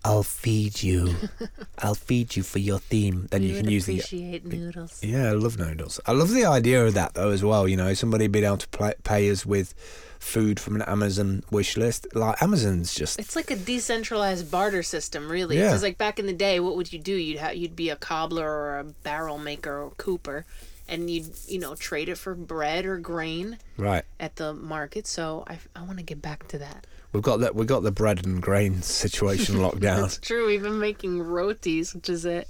[0.08, 1.16] "I'll feed you,
[1.80, 5.04] I'll feed you for your theme." Then you would can use the appreciate noodles.
[5.04, 6.00] yeah, I love noodles.
[6.06, 7.68] I love the idea of that though as well.
[7.68, 9.74] You know, somebody being able to play, pay us with
[10.20, 12.08] food from an Amazon wish list.
[12.16, 15.58] Like Amazon's just It's like a decentralized barter system, really.
[15.58, 15.68] Yeah.
[15.68, 17.14] Because like back in the day, what would you do?
[17.14, 20.46] You'd ha- you'd be a cobbler or a barrel maker or cooper,
[20.88, 24.06] and you'd you know trade it for bread or grain right.
[24.20, 25.08] at the market.
[25.08, 26.88] So I, I want to get back to that.
[27.18, 27.56] We've got that.
[27.56, 30.06] We've got the bread and grain situation locked down.
[30.06, 30.46] It's true.
[30.46, 32.46] We've been making rotis, which is a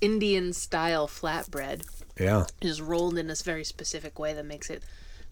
[0.00, 1.82] Indian style flatbread,
[2.16, 4.84] Yeah, just rolled in this very specific way that makes it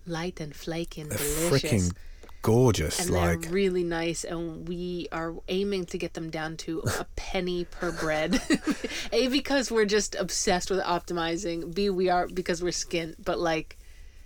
[0.09, 1.71] light and flaky and they're delicious.
[1.71, 1.95] freaking
[2.43, 2.99] gorgeous.
[2.99, 7.05] and like they're really nice and we are aiming to get them down to a
[7.17, 8.41] penny per bread
[9.13, 13.77] a because we're just obsessed with optimizing b we are because we're skint but like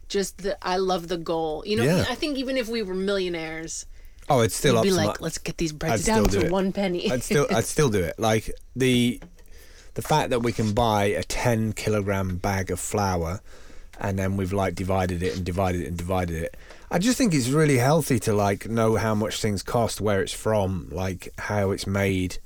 [0.09, 2.05] just the i love the goal you know Yeah.
[2.09, 3.85] i think even if we were millionaires
[4.29, 6.25] oh, it's still we'd up be to like let's get these I'd breads still down
[6.25, 6.53] do to it.
[6.53, 8.19] one penny I'd still I'd still do it.
[8.19, 9.21] Like the
[9.95, 13.41] the fact that we can buy a ten kilogram bag of flour
[14.01, 16.57] and then we've like divided it and divided it and divided it.
[16.91, 20.33] I just think it's really healthy to like know how much things cost, where it's
[20.33, 22.39] from, like how it's made.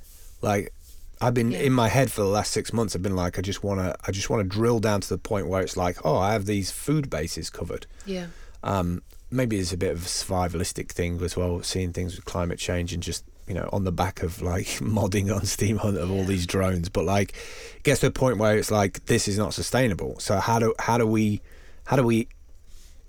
[0.43, 0.73] Like
[1.21, 1.61] I've been Yeah.
[1.61, 2.95] in my head for the last six months.
[2.95, 5.19] I've been like, I just want to, I just want to drill down to the
[5.19, 7.87] point where it's like, oh, I have these food bases covered.
[8.07, 8.27] yeah
[8.62, 12.59] Um, maybe it's a bit of a survivalistic thing as well, seeing things with climate
[12.59, 16.25] change and just you know on the back of like modding on Steemhunt of all
[16.25, 16.88] these drones.
[16.88, 17.35] But like,
[17.77, 20.19] it gets to a point where it's like this is not sustainable.
[20.19, 21.41] So how do how do we
[21.87, 22.29] how do we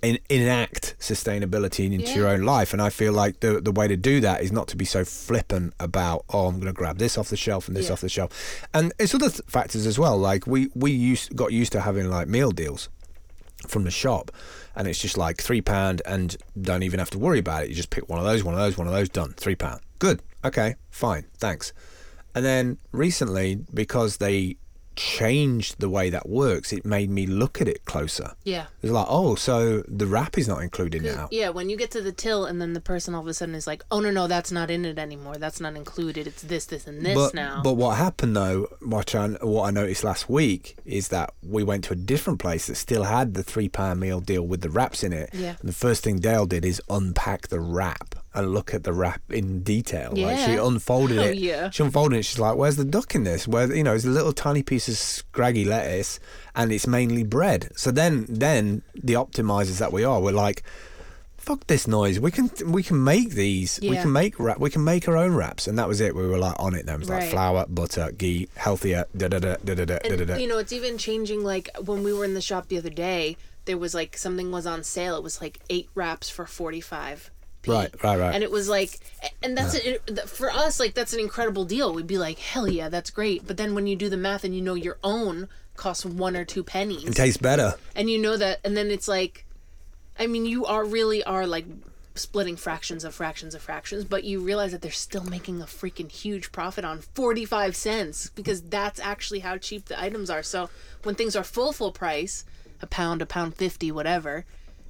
[0.02, 2.72] in, enact sustainability into your own life?
[2.72, 5.04] And I feel like the the way to do that is not to be so
[5.04, 7.94] flippant about oh I'm going to grab this off the shelf and this Yeah.
[7.94, 10.18] off the shelf, and it's other th- factors as well.
[10.18, 12.88] Like we we used got used to having like meal deals
[13.68, 14.32] from the shop
[14.76, 17.70] and it's just like three pound and don't even have to worry about it.
[17.70, 19.82] You just pick one of those one of those one of those done three pound.
[20.00, 20.22] Good.
[20.44, 21.74] Okay fine thanks.
[22.36, 24.58] And then recently because they
[25.00, 26.74] changed the way that works.
[26.74, 28.34] It made me look at it closer.
[28.44, 28.66] Yeah.
[28.82, 31.30] It's like oh so the wrap is not included now.
[31.32, 33.56] Yeah when you get to the till and then the person all of a sudden
[33.56, 35.38] is like oh no no that's not in it anymore.
[35.38, 36.28] That's not included.
[36.28, 37.62] It's this this and this but, now.
[37.64, 41.86] But what happened though, what I, what I noticed last week is that we went
[41.86, 45.02] to a different place that still had the three pound meal deal with the wraps
[45.02, 45.30] in it.
[45.32, 45.56] Yeah.
[45.62, 49.22] And the first thing Dale did is unpack the wrap and look at the wrap
[49.32, 50.10] in detail.
[50.16, 50.68] Like she Yeah.
[50.68, 51.38] unfolded Oh, it.
[51.38, 51.70] yeah.
[51.72, 52.24] She unfolded it.
[52.24, 53.48] She's like, "Where's the duck in this?
[53.48, 56.20] Where you know, it's a little tiny piece of scraggy lettuce,
[56.56, 60.62] and it's mainly bread." So then, then the optimizers that we are, we're like,
[61.38, 62.20] "Fuck this noise.
[62.20, 63.80] We can we can make these.
[63.82, 64.60] We can make wrap.
[64.60, 66.14] We can make our own wraps." And that was it.
[66.16, 66.86] We were like on it.
[66.86, 69.06] Then it was like flour, butter, ghee, healthier.
[69.18, 70.36] Da da da da da da da da.
[70.36, 71.44] you know, it's even changing.
[71.44, 74.68] Like when we were in the shop the other day, there was like something was
[74.68, 75.16] on sale.
[75.18, 77.32] It was like eight wraps for forty five.
[77.68, 78.34] Right, right, right.
[78.34, 79.00] And it was like,
[79.44, 80.80] and that's it, it- for us.
[80.80, 81.94] Like that's an incredible deal.
[81.94, 83.46] We'd be like, hell yeah, that's great.
[83.46, 86.46] But then when you do the math and you know your own costs one or
[86.46, 87.76] two pennies, It tastes better.
[87.96, 89.46] and you know that, and then it's like,
[90.18, 91.66] I mean, you are really are like
[92.16, 96.12] splitting fractions of fractions of fractions, but you realize that they're still making a freaking
[96.12, 100.44] huge profit on 45 cents because that's actually how cheap the items are.
[100.44, 100.70] So
[101.04, 102.44] when things are full, full price,
[102.82, 104.44] a pound, a pound 50, whatever,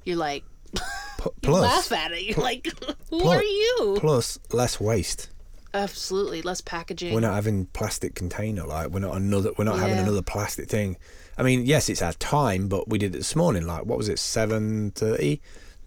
[0.04, 0.42] you're like,
[0.74, 0.80] P-
[1.24, 2.22] you plus, laugh at it.
[2.22, 2.66] You're like,
[3.10, 3.96] who Plus- are you?
[4.00, 5.28] plus less waste.
[5.72, 6.42] Absolutely.
[6.42, 7.14] Less packaging.
[7.14, 10.96] We're not having plastic container like we're not another we're not having another plastic thing.
[11.38, 13.66] I mean, yes, it's our time, but we did it this morning.
[13.66, 15.40] Like, what was it, seven thirty?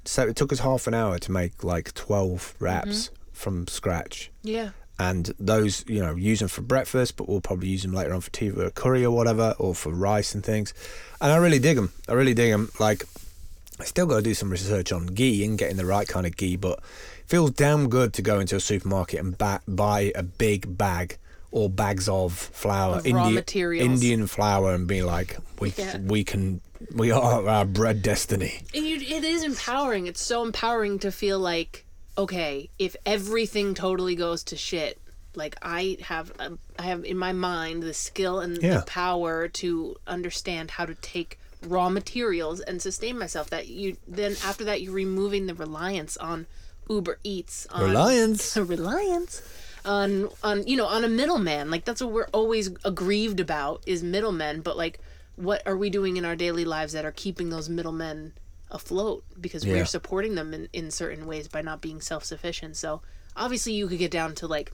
[0.06, 3.16] So it took us half an hour to make like twelve wraps Mm-hmm.
[3.34, 4.70] from scratch, yeah.
[5.00, 8.22] and those you know use them for breakfast, but we'll probably use them later on
[8.22, 10.74] for tea or curry or whatever, or for rice and things.
[11.20, 11.92] And I really dig them.
[12.08, 12.70] I really dig them.
[12.80, 13.04] Like,
[13.80, 16.38] I still got to do some research on ghee and getting the right kind of
[16.38, 20.24] ghee, but it feels damn good to go into a supermarket and ba- buy a
[20.24, 21.18] big bag
[21.52, 23.88] or bags of flour, Of materials.
[23.88, 25.98] Indian flour, and be like, we Yeah.
[26.00, 26.62] we can
[26.94, 28.60] we are our bread destiny.
[28.74, 30.08] You, it is empowering.
[30.08, 31.86] It's so empowering to feel like,
[32.18, 35.00] okay, if everything totally goes to shit,
[35.36, 38.80] like I have, um, I have in my mind the skill and Yeah.
[38.80, 43.50] the power to understand how to take raw materials and sustain myself.
[43.50, 46.48] That you then after that you're removing the reliance on
[46.90, 48.56] Uber Eats, on Reliance.
[48.58, 49.42] reliance
[49.86, 54.02] on on you know on a middleman like that's what we're always aggrieved about is
[54.02, 54.98] middlemen but like
[55.36, 58.32] what are we doing in our daily lives that are keeping those middlemen
[58.72, 59.74] afloat because Yeah.
[59.74, 63.02] we're supporting them in, in certain ways by not being self-sufficient so
[63.36, 64.72] obviously you could get down to like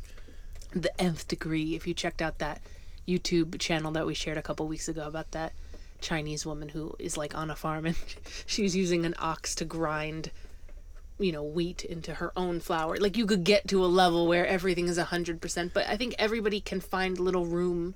[0.73, 2.61] the nth degree if you checked out that
[3.07, 5.53] youtube channel that we shared a couple weeks ago about that
[6.01, 7.95] chinese woman who is like on a farm and
[8.45, 10.31] she's using an ox to grind
[11.19, 14.47] you know wheat into her own flour like you could get to a level where
[14.47, 17.93] everything is 100% but i think everybody can find little room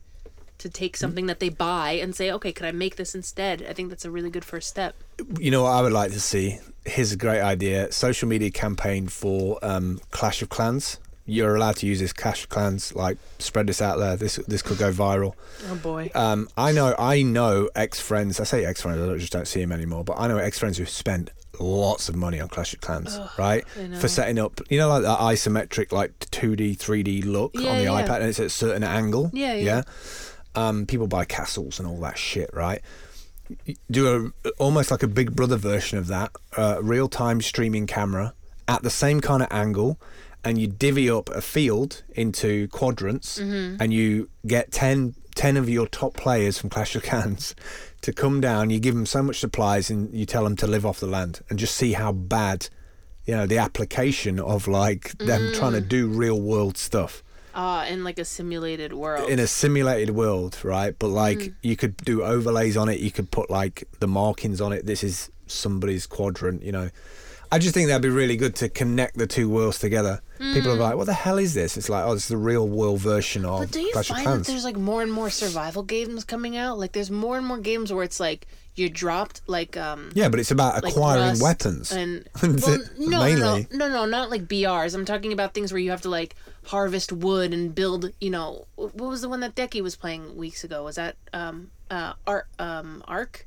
[0.57, 3.73] to take something that they buy and say okay could i make this instead i
[3.73, 4.95] think that's a really good first step
[5.39, 6.59] You know what I would like to see?
[6.85, 10.99] Here's a great idea: social media campaign for um, Clash of Clans.
[11.25, 12.93] You're allowed to use this Clash of Clans.
[12.95, 14.17] Like, spread this out there.
[14.17, 15.33] This this could go viral.
[15.69, 18.39] oh boy Um, I know, I know ex friends.
[18.39, 19.01] I say ex friends.
[19.01, 20.03] I just don't see them anymore.
[20.03, 23.63] But I know ex friends who've spent lots of money on Clash of Clans, right?
[23.99, 27.69] For setting up, you know, like that isometric, like two D, three D look Yeah,
[27.69, 28.03] on the yeah.
[28.05, 29.29] iPad, and it's at a certain angle.
[29.33, 29.83] Yeah, yeah.
[30.55, 32.81] Um, people buy castles and all that shit, right?
[33.89, 38.33] Do a almost like a Big Brother version of that, uh, real time streaming camera
[38.67, 39.99] at the same kind of angle,
[40.43, 43.81] and you divvy up a field into quadrants, Mm-hmm.
[43.81, 47.55] and you get 10, 10 of your top players from Clash of Clans
[48.01, 48.69] to come down.
[48.69, 51.41] You give them so much supplies, and you tell them to live off the land,
[51.49, 52.67] and just see how bad,
[53.25, 55.87] you know, the application of like them trying to Mm.
[55.89, 57.23] do real world stuff
[57.55, 60.95] ah in like a simulated world in a simulated world, right?
[60.97, 61.53] But like Mm.
[61.61, 62.99] you could do overlays on it.
[62.99, 64.85] You could put like the markings on it.
[64.87, 66.63] This is somebody's quadrant.
[66.63, 66.89] You know,
[67.53, 70.21] I just think that'd be really good to connect the two worlds together.
[70.39, 72.99] People are like, "What the hell is this?" It's like, "Oh, it's the real world
[72.99, 73.59] version of Mm.
[73.59, 76.79] But do you Clash find that there's like more and more survival games coming out?
[76.79, 80.39] Like there's more and more games where it's like you're dropped like um yeah, but
[80.39, 81.91] it's about like acquiring weapons.
[81.91, 82.51] and well,
[82.97, 83.67] no, no, mainly?
[83.71, 84.95] no, no, no, not like BRs.
[84.95, 86.35] I'm talking about things where you have to like
[86.65, 88.11] harvest wood and build.
[88.19, 90.83] You know, what was the one that Decky was playing weeks ago?
[90.83, 93.45] Was that um uh Ark um Ark?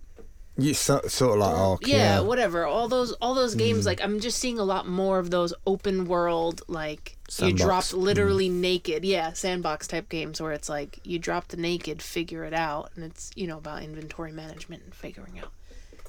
[0.58, 2.18] You so, sort of like, oh, yeah, yeah.
[2.18, 2.26] Mm.
[2.26, 2.64] whatever.
[2.64, 3.84] All those all those games.
[3.84, 7.62] Like I'm just seeing a lot more of those open world like you Sandbox.
[7.62, 7.66] Mm.
[7.66, 9.04] dropped literally naked.
[9.04, 13.04] Yeah, sandbox type games where it's like you drop the naked, figure it out, and
[13.04, 15.52] it's you know about inventory management and figuring out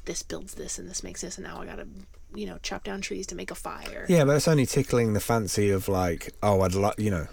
[0.05, 1.87] this builds this and this makes this, and now I gotta
[2.33, 4.05] you know chop down trees to make a fire.
[4.07, 7.27] Yeah, but it's only tickling the fancy of like, oh, I'd like, you know,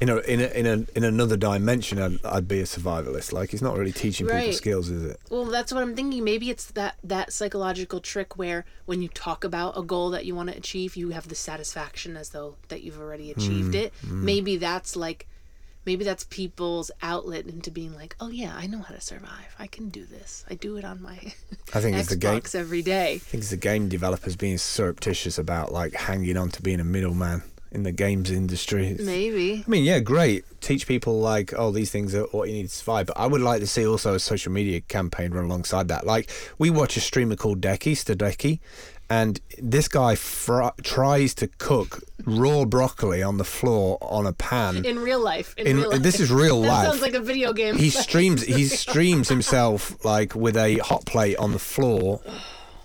[0.00, 3.32] in a in a in a in another dimension, I'd, I'd be a survivalist.
[3.32, 5.20] Like, it's not really teaching people skills, is it?
[5.30, 6.24] Well, that's what I'm thinking.
[6.24, 10.34] Maybe it's that that psychological trick where when you talk about a goal that you
[10.34, 13.92] want to achieve, you have the satisfaction as though that you've already hmm, achieved it.
[14.06, 14.24] Hmm.
[14.24, 15.28] Maybe that's like
[15.86, 19.54] maybe that's people's outlet into being like, oh yeah, I know how to survive.
[19.60, 20.44] I can do this.
[20.50, 21.18] I do it on my
[21.72, 22.42] I think it's the game.
[22.54, 23.14] Every day.
[23.14, 26.84] I think it's the game developers being surreptitious about like hanging on to being a
[26.84, 28.96] middleman in the games industry.
[29.00, 29.64] Maybe.
[29.66, 30.44] I mean, yeah, great.
[30.60, 33.06] Teach people like, oh, these things are what you need to survive.
[33.06, 36.06] But I would like to see also a social media campaign run alongside that.
[36.06, 38.60] Like, we watch a streamer called Decky, Stadeki,
[39.10, 44.84] and this guy fr- tries to cook raw broccoli on the floor on a pan.
[44.84, 45.54] In real life.
[45.58, 46.02] In, In- real life.
[46.02, 46.88] this is real that life.
[46.88, 47.76] sounds like a video game.
[47.76, 52.22] he streams he streams himself like with a hot plate on the floor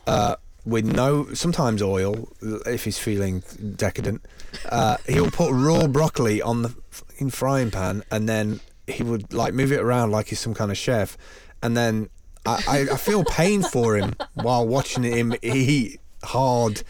[0.08, 0.36] uh,
[0.70, 2.30] with no sometimes oil
[2.66, 3.44] if he's feeling
[3.76, 4.26] decadent
[4.70, 6.76] uh, he'll put raw broccoli on the
[7.18, 10.72] in frying pan and then he would like move it around like he's some kind
[10.72, 11.18] of chef
[11.62, 12.10] and then
[12.46, 16.84] I, I, I feel pain for him while watching him eat hard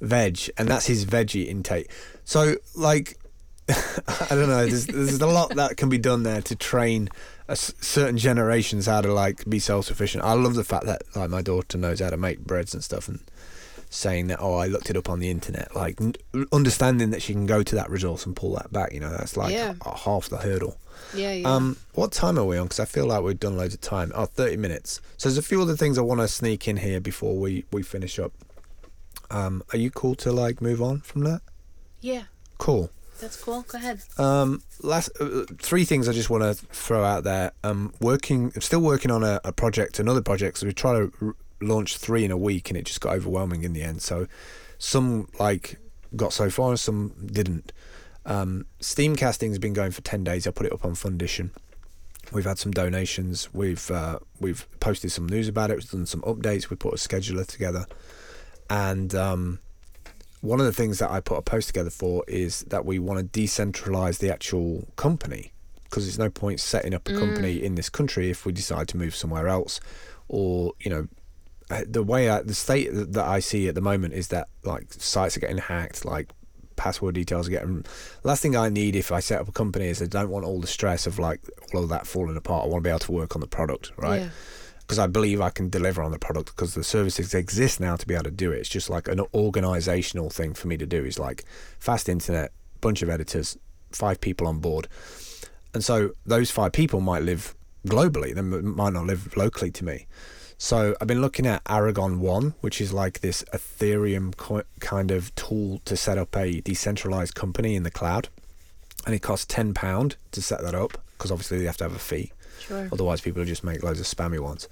[0.00, 1.90] veg and that's his veggie intake
[2.24, 3.18] so like
[3.68, 4.64] I don't know.
[4.64, 7.08] There's, there's a lot that can be done there to train
[7.48, 10.24] s certain generations how to like be self sufficient.
[10.24, 13.08] I love the fact that like my daughter knows how to make breads and stuff,
[13.08, 13.20] and
[13.88, 15.74] saying that oh I looked it up on the internet.
[15.76, 16.14] Like n-
[16.52, 18.92] understanding that she can go to that resource and pull that back.
[18.92, 19.74] You know, that's like Yeah.
[19.86, 20.76] h- half the hurdle.
[21.14, 21.54] yeah, yeah.
[21.54, 22.66] Um, what time are we on?
[22.66, 24.10] Because I feel like we've done loads of time.
[24.14, 25.00] Oh, 30 minutes.
[25.18, 27.82] So there's a few other things I want to sneak in here before we we
[27.82, 28.32] finish up.
[29.30, 31.42] Um, are you cool to like move on from that?
[32.00, 32.24] yeah.
[32.58, 32.90] Cool.
[33.20, 33.62] That's cool.
[33.62, 34.02] Go ahead.
[34.18, 37.52] Um, last uh, three things I just want to throw out there.
[37.64, 40.58] Um, working, I'm still working on a, a project, another project.
[40.58, 43.64] So we try to r- launch three in a week, and it just got overwhelming
[43.64, 44.02] in the end.
[44.02, 44.26] So
[44.78, 45.78] some like
[46.14, 47.72] got so far, and some didn't.
[48.26, 50.46] Um, Steem casting's been going for ten days.
[50.46, 51.50] I put it up on Fundition.
[52.32, 53.48] We've had some donations.
[53.54, 55.76] We've uh, we've posted some news about it.
[55.76, 56.68] We've done some updates.
[56.68, 57.86] We put a scheduler together,
[58.68, 59.60] and um,
[60.40, 63.20] one of the things that I put a post together for is that we want
[63.20, 65.52] to decentralize the actual company
[65.84, 68.96] because there's no point setting up a company in this country if we decide to
[68.96, 69.80] move somewhere else
[70.28, 71.06] or you know
[71.70, 74.48] uh, the way I, the state that that I see at the moment is that
[74.64, 76.32] like sites are getting hacked like
[76.76, 77.84] password details are getting
[78.22, 80.60] last thing I need if I set up a company is I don't want all
[80.60, 81.40] the stress of like
[81.72, 82.64] all of that falling apart.
[82.64, 84.22] I want to be able to work on the product right?
[84.22, 84.28] Yeah.
[84.86, 88.06] Because I believe I can deliver on the product because the services exist now to
[88.06, 88.58] be able to do it.
[88.58, 91.44] It's just like an organizational thing for me to do is like
[91.80, 93.58] fast internet, bunch of editors,
[93.90, 94.86] five people on board.
[95.74, 100.06] And so those five people might live globally, they might not live locally to me.
[100.56, 105.34] So I've been looking at Aragon One, which is like this Ethereum co- kind of
[105.34, 108.28] tool to set up a decentralized company in the cloud.
[109.04, 111.98] And it costs £10 to set that up because obviously they have to have a
[111.98, 112.32] fee.
[112.60, 112.88] Sure.
[112.92, 114.68] Otherwise, people just make loads of spammy ones.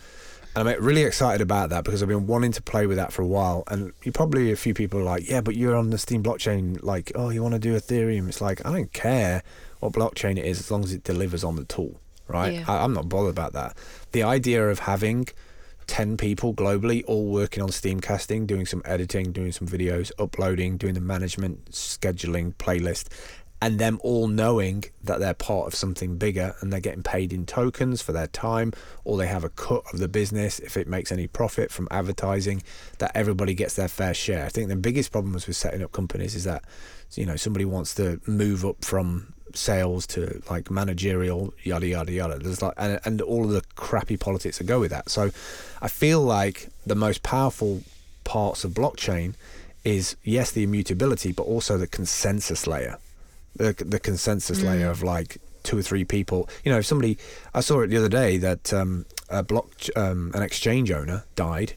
[0.56, 3.22] And I'm really excited about that because I've been wanting to play with that for
[3.22, 3.64] a while.
[3.68, 6.80] And you probably a few people are like, yeah, but you're on the Steem blockchain.
[6.82, 8.28] Like, oh, you want to do Ethereum?
[8.28, 9.42] It's like I don't care
[9.80, 12.54] what blockchain it is as long as it delivers on the tool, right?
[12.54, 12.64] Yeah.
[12.68, 13.76] I, I'm not bothered about that.
[14.12, 15.26] The idea of having
[15.86, 20.76] 10 people globally all working on Steem casting, doing some editing, doing some videos, uploading,
[20.76, 23.08] doing the management, scheduling, playlist,
[23.64, 27.46] and them all knowing that they're part of something bigger and they're getting paid in
[27.46, 28.74] tokens for their time
[29.04, 32.62] or they have a cut of the business if it makes any profit from advertising
[32.98, 34.44] that everybody gets their fair share.
[34.44, 36.62] I think the biggest problems with setting up companies is that
[37.14, 42.38] you know somebody wants to move up from sales to like managerial yada yada yada.
[42.38, 45.08] There's like and, and all of the crappy politics that go with that.
[45.08, 45.30] So
[45.80, 47.82] i feel like the most powerful
[48.24, 49.32] parts of blockchain
[49.84, 52.98] is yes the immutability but also the consensus layer
[53.56, 56.48] the the consensus layer of like two or three people.
[56.64, 57.18] You know, if somebody
[57.54, 61.74] I saw it the other day that um, a block um, an exchange owner died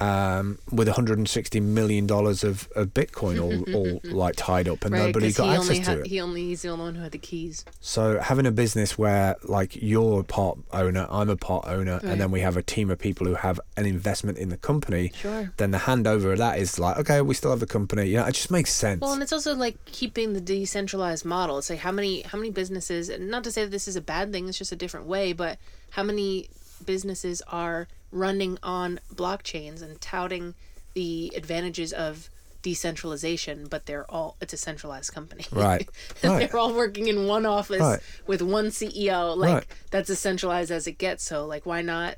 [0.00, 5.06] um, with 160 million dollars of, of Bitcoin all, all like tied up and Right,
[5.06, 6.06] nobody got access to it.
[6.06, 7.64] he only he's the only one who had the keys.
[7.80, 12.04] So having a business where like you're a part owner, I'm a part owner, Right.
[12.04, 15.10] and then we have a team of people who have an investment in the company.
[15.16, 15.52] Sure.
[15.56, 18.06] Then the handover of that is like, okay, we still have the company.
[18.08, 19.00] You know, it just makes sense.
[19.00, 21.58] Well, and it's also like keeping the decentralized model.
[21.58, 24.32] It's like how many how many businesses, not to say that this is a bad
[24.32, 25.58] thing, it's just a different way, but
[25.90, 26.48] how many
[26.86, 30.54] businesses are running on blockchains and touting
[30.94, 32.30] the advantages of
[32.62, 35.44] decentralization, but they're all it's a centralized company.
[35.52, 35.88] Right.
[36.24, 36.50] Right.
[36.50, 38.00] They're all working in one office Right.
[38.26, 39.36] with one CEO.
[39.36, 39.66] Like Right.
[39.90, 41.22] that's as centralized as it gets.
[41.24, 42.16] So like why not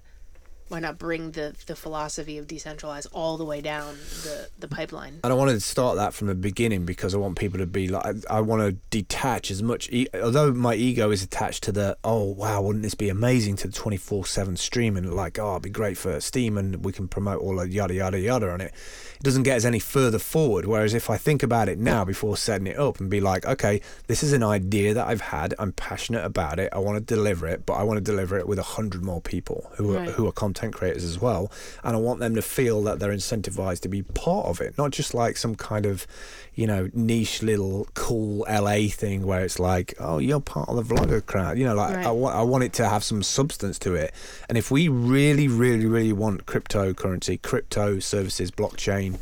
[0.71, 5.21] why not bring the the philosophy of decentralized all the way down the the pipeline?
[5.23, 7.89] And I wanted to start that from the beginning because I want people to be
[7.89, 9.91] like, I, I want to detach as much.
[9.91, 13.67] E- although my ego is attached to the, oh wow, wouldn't this be amazing to
[13.69, 16.93] the twenty four seven stream and like, oh, it'd be great for Steem and we
[16.93, 18.73] can promote all the yada yada yada on it.
[19.17, 20.65] It doesn't get us any further forward.
[20.67, 23.81] Whereas if I think about it now before setting it up and be like, okay,
[24.07, 25.53] this is an idea that I've had.
[25.59, 26.71] I'm passionate about it.
[26.73, 29.21] I want to deliver it, but I want to deliver it with a hundred more
[29.21, 30.09] people who are Right.
[30.11, 31.51] who are content creators as well,
[31.83, 34.91] and I want them to feel that they're incentivized to be part of it, not
[34.91, 36.07] just like some kind of,
[36.55, 40.95] you know, niche little cool LA thing where it's like, oh, you're part of the
[40.95, 41.59] vlogger crowd.
[41.59, 42.07] You know, like Right.
[42.07, 44.13] I want I want it to have some substance to it,
[44.49, 49.19] and if we really, really, really want cryptocurrency, crypto services, blockchain.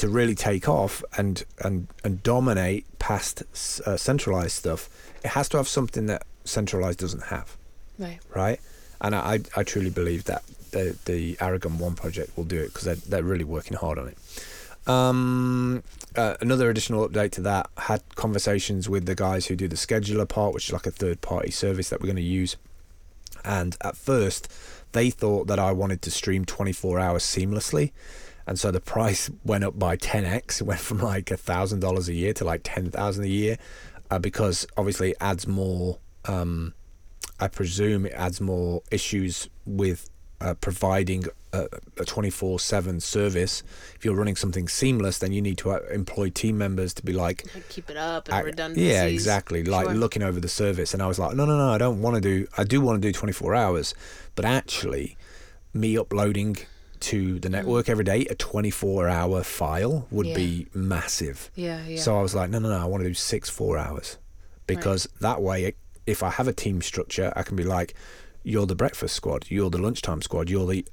[0.00, 3.42] To really take off and and and dominate past
[3.86, 4.90] uh, centralized stuff,
[5.24, 7.56] it has to have something that centralized doesn't have
[7.98, 8.18] Right.
[8.34, 8.60] right?
[9.00, 12.84] And I I truly believe that the the Aragon One project will do it because
[12.84, 14.18] they're they're really working hard on it.
[14.86, 15.82] Um,
[16.14, 20.28] uh, another additional update to that had conversations with the guys who do the scheduler
[20.28, 22.56] part, which is like a third party service that we're going to use.
[23.44, 24.52] And at first,
[24.92, 27.92] they thought that I wanted to stream 24 hours seamlessly.
[28.46, 30.60] And so the price went up by 10x.
[30.60, 33.58] It went from like a thousand dollars a year to like 10,000 a year,
[34.10, 35.98] uh, because obviously it adds more.
[36.24, 36.74] Um,
[37.38, 40.08] I presume it adds more issues with
[40.40, 41.64] uh, providing a,
[41.98, 43.62] a 24/7 service.
[43.94, 47.12] If you're running something seamless, then you need to uh, employ team members to be
[47.12, 48.86] like, keep it up and redundancies.
[48.86, 49.94] yeah, exactly, like Sure.
[49.94, 50.92] looking over the service.
[50.94, 52.46] And I was like, no, no, no, I don't want to do.
[52.58, 53.94] I do want to do 24 hours,
[54.34, 55.16] but actually,
[55.72, 56.56] me uploading
[56.98, 60.34] to the network every day a 24 hour file would Yeah.
[60.34, 61.50] be massive.
[61.54, 62.00] Yeah, yeah.
[62.00, 64.16] So I was like, no, no, no, I want to do six four hours
[64.66, 65.74] because that way,
[66.06, 67.94] if I have a team structure, I can be like,
[68.46, 70.86] you're the breakfast squad, you're the lunchtime squad, you're the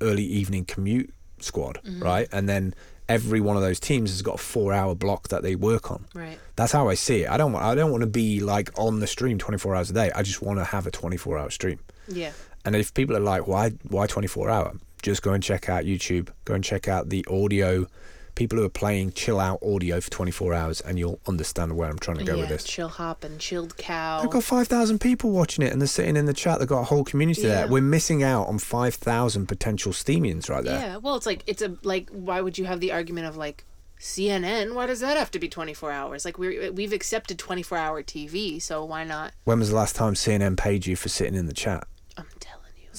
[0.00, 2.02] early evening commute squad, Mm-hmm.
[2.02, 2.28] right?
[2.32, 2.74] And then
[3.08, 6.06] every one of those teams has got a four hour block that they work on.
[6.14, 6.38] right.
[6.56, 7.30] That's how I see it.
[7.30, 7.64] I don't want.
[7.64, 10.10] I don't want to be like on the stream 24 hours a day.
[10.14, 11.80] I just want to have a 24 hour stream.
[12.06, 12.32] Yeah.
[12.64, 14.74] And if people are like, why, why 24 hour?
[15.02, 16.28] Just go and check out YouTube.
[16.44, 17.86] Go and check out the audio.
[18.40, 21.98] People who are playing chill out audio for 24 hours, and you'll understand where I'm
[21.98, 22.40] trying to go yeah.
[22.40, 22.64] with this.
[22.64, 24.22] Chill hop and chilled cow.
[24.22, 26.58] They've got 5,000 people watching it, and they're sitting in the chat.
[26.58, 27.66] They've got a whole community there.
[27.66, 30.80] We're missing out on 5,000 potential Steemians right there.
[30.80, 32.08] Yeah, well, it's like it's a like.
[32.08, 33.66] Why would you have the argument of like
[34.00, 34.74] CNN?
[34.74, 36.24] Why does that have to be twenty four hours?
[36.24, 39.34] Like we we've accepted twenty four hour TV, so why not?
[39.44, 41.86] When was the last time CNN paid you for sitting in the chat?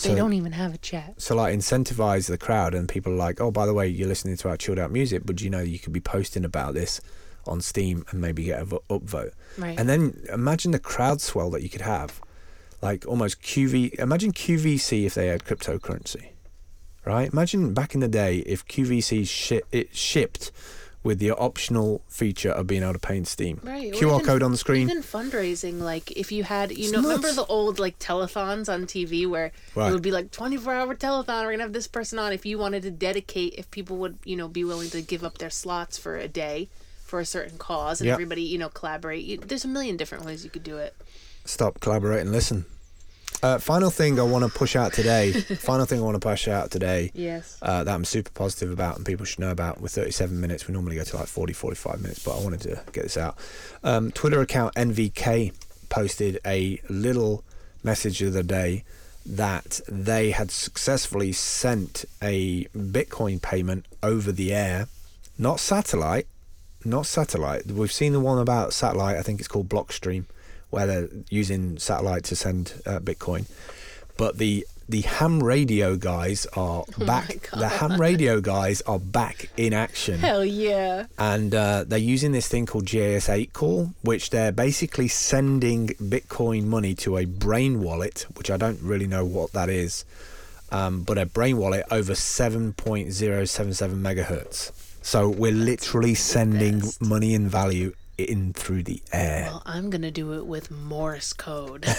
[0.01, 1.21] I'm telling you, So- they don't even have a chat.
[1.21, 4.37] So like incentivize the crowd, and people are like, oh, by the way, you're listening
[4.37, 7.01] to our chilled out music, but you know you could be posting about this
[7.47, 9.31] on Steem and maybe get a upvote.
[9.57, 9.77] Right.
[9.79, 12.21] And then imagine the crowd swell that you could have,
[12.81, 13.97] like almost QV.
[13.99, 16.29] Imagine QVC if they had cryptocurrency,
[17.05, 17.31] right?
[17.33, 20.51] Imagine back in the day if QVC shi- it shipped
[21.03, 23.59] with the optional feature of being able to pay in Steem.
[23.63, 23.91] Right.
[23.93, 24.89] QR even- code on the screen.
[24.89, 28.85] Even fundraising, like if you had, you It's know, remember the old like telethons on
[28.85, 29.89] TV where Right.
[29.89, 32.33] it would be like 24 hour telethon, we're gonna have this person on.
[32.33, 35.39] If you wanted to dedicate, if people would, you know, be willing to give up
[35.39, 36.69] their slots for a day
[37.03, 38.13] for a certain cause and Yep.
[38.13, 39.23] everybody, you know, collaborate.
[39.25, 40.95] You, there's a million different ways you could do it.
[41.45, 42.65] Stop, collaborate, and listen.
[43.43, 45.31] Uh, final thing I want to push out today.
[45.59, 47.11] final thing I want to push out today.
[47.13, 47.57] Yes.
[47.61, 49.81] uh, that I'm super positive about and people should know about.
[49.81, 52.83] With 37 minutes, we normally go to like 40, 45 minutes, but I wanted to
[52.91, 53.37] get this out.
[53.83, 55.53] Um, Twitter account NVK
[55.89, 57.43] posted a little
[57.83, 58.83] message of the other day
[59.25, 64.87] that they had successfully sent a Bitcoin payment over the air,
[65.37, 66.27] not satellite,
[66.83, 67.65] not satellite.
[67.67, 69.17] We've seen the one about satellite.
[69.17, 70.25] I think it's called Blockstream,
[70.71, 73.45] where they're using satellite to send uh, Bitcoin.
[74.17, 77.49] But the the ham radio guys are back.
[77.51, 81.05] The ham radio guys are back in action Hell yeah.
[81.17, 86.93] and uh, they're using this thing called JS8 call, which they're basically sending Bitcoin money
[86.95, 90.03] to a brain wallet, which I don't really know what that is,
[90.71, 92.73] um, but a brain wallet over 7.077
[93.95, 94.71] megahertz.
[95.01, 97.93] So we're literally sending money in value
[98.23, 99.47] in through the air.
[99.49, 101.85] Well, I'm gonna do it with Morse code.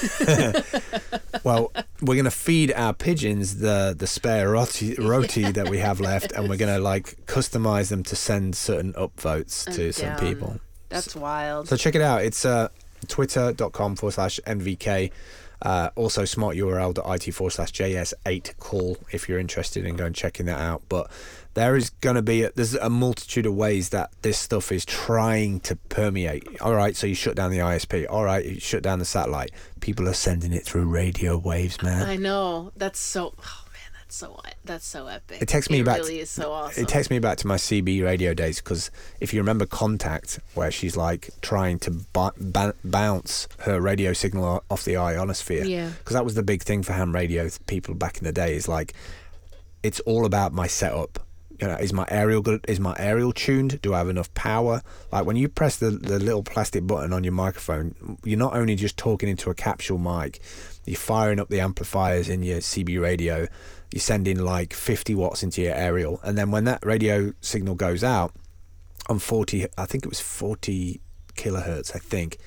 [1.44, 6.30] Well, we're gonna feed our pigeons the the spare roti, roti that we have left,
[6.32, 10.18] and we're gonna like customize them to send certain upvotes to I'm some down.
[10.20, 10.60] people.
[10.88, 11.68] That's wild.
[11.68, 12.22] So check it out.
[12.22, 12.68] It's uh,
[13.08, 15.10] twitter.com forward slash NVK.
[15.62, 20.82] Uh, also smarturl.it forward slash JS8 call if you're interested in going checking that out.
[20.88, 21.10] But
[21.54, 24.84] there is going to be, a, there's a multitude of ways that this stuff is
[24.84, 26.46] trying to permeate.
[26.60, 28.06] All right, so you shut down the ISP.
[28.08, 29.50] All right, you shut down the satellite.
[29.80, 32.08] People are sending it through radio waves, man.
[32.08, 32.72] I know.
[32.76, 33.34] That's so.
[33.38, 35.42] Oh man, That's so that's so epic.
[35.42, 36.82] It takes me it back Really to- is so awesome.
[36.84, 38.90] It takes me back to my CB radio days because
[39.20, 44.62] if you remember Contact, where she's like trying to bu- ba- bounce her radio signal
[44.70, 45.90] off the ionosphere, Yeah.
[45.98, 48.54] because that was the big thing for ham radio people back in the day.
[48.54, 48.94] Is like,
[49.82, 51.21] it's all about my setup.
[51.62, 52.64] You know, is my aerial good?
[52.66, 53.80] Is my aerial tuned?
[53.82, 54.82] Do I have enough power?
[55.12, 58.74] Like when you press the the little plastic button on your microphone, you're not only
[58.74, 60.40] just talking into a capsule mic,
[60.86, 63.46] you're firing up the amplifiers in your CB radio.
[63.92, 68.02] You're sending like 50 watts into your aerial, and then when that radio signal goes
[68.02, 68.34] out
[69.08, 71.00] on 40, I think it was 40
[71.36, 72.38] kilohertz, I think.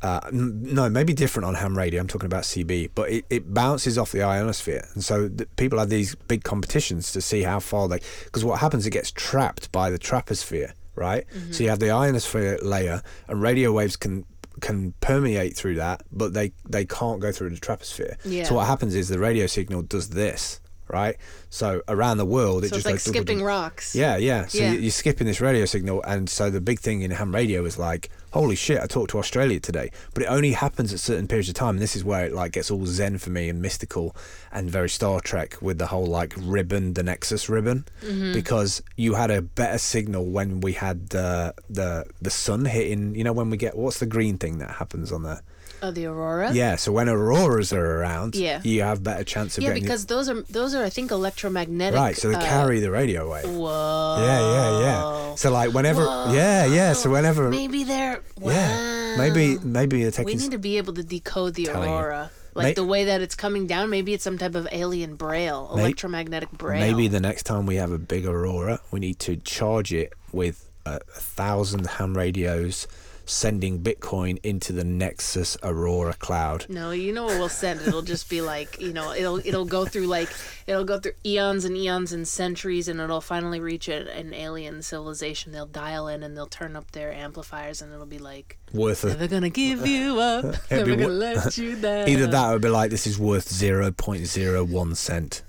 [0.00, 2.00] Uh, no, maybe different on ham radio.
[2.00, 5.78] I'm talking about CB, but it, it bounces off the ionosphere, and so the, people
[5.78, 8.00] have these big competitions to see how far they.
[8.24, 11.24] Because what happens, it gets trapped by the troposphere, right?
[11.50, 14.24] So you have the ionosphere layer, and radio waves can
[14.60, 18.16] can permeate through that, but they they can't go through the troposphere.
[18.24, 18.44] Yeah.
[18.44, 21.16] So what happens is the radio signal does this, right?
[21.50, 23.94] So around the world, it so just like goes dum- dum- skipping rocks.
[23.94, 24.46] Yeah, yeah.
[24.46, 24.72] So Yeah.
[24.72, 28.10] You're skipping this radio signal, and so the big thing in ham radio is like,
[28.32, 28.80] holy shit!
[28.80, 31.76] I talked to Australia today, but it only happens at certain periods of time.
[31.76, 34.14] And this is where it like gets all zen for me and mystical,
[34.52, 38.32] and very Star Trek with the whole like ribbon, the Nexus ribbon, Mm-hmm.
[38.32, 43.14] because you had a better signal when we had the the the sun hitting.
[43.14, 45.42] You know when we get what's the green thing that happens on there?
[45.82, 46.52] Oh, the aurora.
[46.52, 46.76] Yeah.
[46.76, 48.60] So when auroras are around, Yeah.
[48.64, 49.84] you have better chance of Yeah, getting.
[49.84, 51.96] because those are those are I think electromagnetic.
[51.98, 53.44] Right, so they uh, carry the radio wave.
[53.48, 54.16] Whoa.
[54.18, 55.34] Yeah, yeah, yeah.
[55.36, 56.02] So like whenever,
[56.32, 56.92] yeah, yeah.
[56.94, 58.20] So whenever, Maybe they're.
[58.40, 58.50] Wow.
[58.52, 61.94] yeah, maybe maybe they're We need to be able to decode the Telling you.
[61.96, 62.30] aurora.
[62.54, 65.70] Like May- the way that it's coming down, maybe it's some type of alien braille,
[65.76, 66.80] May- electromagnetic braille.
[66.80, 70.68] Maybe the next time we have a big aurora, we need to charge it with
[70.84, 72.88] a, a thousand ham radios,
[73.28, 76.66] sending Bitcoin into the Nexus Aurora cloud.
[76.68, 77.80] No, you know what we'll send.
[77.82, 80.28] It'll just be like you know, it'll it'll go through like
[80.66, 84.82] it'll go through eons and eons and centuries, and it'll finally reach a, an alien
[84.82, 85.52] civilization.
[85.52, 89.08] They'll dial in and they'll turn up their amplifiers, and it'll be like, Worth a,
[89.08, 92.68] "Never gonna give you up, never gonna wo- let you down." either that or be
[92.68, 95.42] like this is worth zero point zero one cent.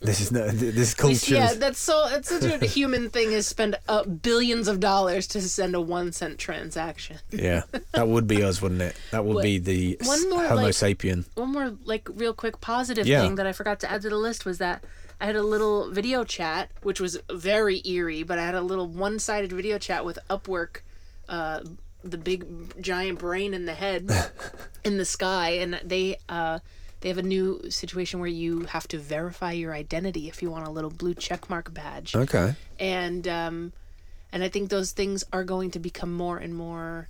[0.00, 1.34] This is no, this culture.
[1.34, 2.06] Yeah, that's so.
[2.10, 6.12] It's such a human thing is spend uh, billions of dollars to send a one
[6.12, 7.18] cent transaction.
[7.30, 7.62] yeah,
[7.92, 8.96] that would be us, wouldn't it?
[9.12, 11.24] That would What- be the one more, Homo like- sapien.
[11.34, 13.22] one more like real quick positive Yeah.
[13.22, 14.82] thing that I forgot to add to the list was that
[15.20, 18.86] I had a little video chat, which was very eerie, but I had a little
[18.86, 20.78] one-sided video chat with Upwork,
[21.28, 21.60] uh,
[22.04, 24.10] the big giant brain in the head
[24.84, 26.58] in the sky, and they uh,
[27.06, 30.66] they have a new situation where you have to verify your identity if you want
[30.66, 32.56] a little blue checkmark badge Okay.
[32.80, 33.72] and um,
[34.32, 37.08] and I think those things are going to become more and more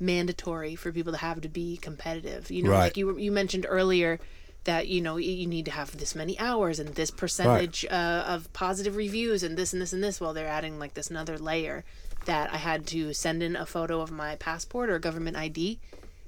[0.00, 2.50] mandatory for people to have to be competitive.
[2.50, 2.78] You know, Right.
[2.86, 4.18] like you you mentioned earlier
[4.64, 8.52] that you know you need to have this many hours and this percentage uh, of
[8.52, 10.20] positive reviews and this and this and this.
[10.20, 11.84] Well, they're adding like this another layer
[12.24, 15.78] that I had to send in a photo of my passport or government ID.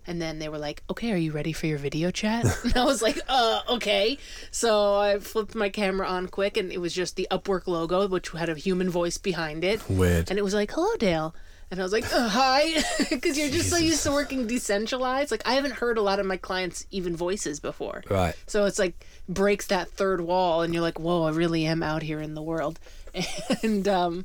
[0.08, 2.84] And then they were like, "Okay, are you ready for your video chat?" And I
[2.84, 4.16] was like, "Uh, okay."
[4.50, 8.30] So I flipped my camera on quick, and it was just the Upwork logo, which
[8.30, 9.86] had a human voice behind it.
[9.88, 10.30] Weird.
[10.30, 11.34] And it was like, "Hello, Dale."
[11.70, 15.30] And I was like, uh, "Hi," because you're just so used to working decentralized.
[15.30, 18.02] Like I haven't heard a lot of my clients' even voices before.
[18.08, 18.34] Right.
[18.46, 22.02] So it's like breaks that third wall, and you're like, "Whoa, I really am out
[22.02, 22.80] here in the world."
[23.62, 24.24] And um,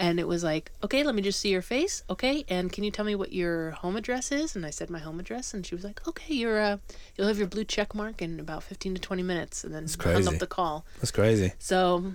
[0.00, 2.02] and it was like, "Okay, let me just see your face.
[2.10, 4.98] Okay, and can you tell me what your home address is?" And I said my
[4.98, 6.78] home address, and she was like, "Okay, you're uh,
[7.16, 9.96] you'll have your blue check mark in about 15 to 20 minutes," and then hung
[9.98, 10.28] crazy.
[10.28, 10.84] up the call.
[10.98, 11.52] That's crazy.
[11.58, 12.14] So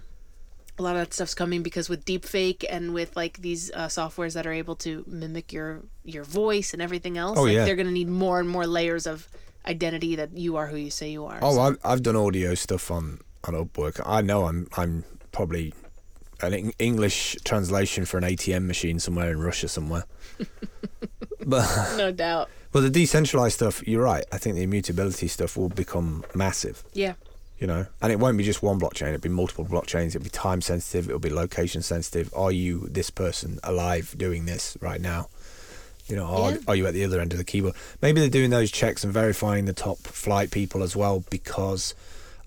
[0.77, 4.33] a lot of that stuff's coming because with deepfake and with like these uh, softwares
[4.33, 7.65] that are able to mimic your your voice and everything else, Oh, like yeah.
[7.65, 9.29] they're gonna need more and more layers of
[9.67, 11.39] identity that you are who you say you are.
[11.41, 14.01] Oh, So- I've, I've done audio stuff on on Upwork.
[14.05, 15.73] I know I'm I'm probably
[16.41, 20.05] an English translation for an ATM machine somewhere in Russia somewhere.
[21.45, 22.49] but no doubt.
[22.71, 24.23] but the decentralized stuff, you're right.
[24.31, 26.83] I think the immutability stuff will become massive.
[26.93, 27.13] Yeah.
[27.59, 29.07] You know, and it won't be just one blockchain.
[29.13, 30.07] It'll be multiple blockchains.
[30.09, 31.07] It'll be time sensitive.
[31.07, 32.29] It'll be location sensitive.
[32.36, 35.29] Are you this person alive doing this right now?
[36.07, 36.57] You know, are, Yeah.
[36.67, 37.73] are you at the other end of the keyboard?
[38.01, 41.95] Maybe they're doing those checks and verifying the top flight people as well because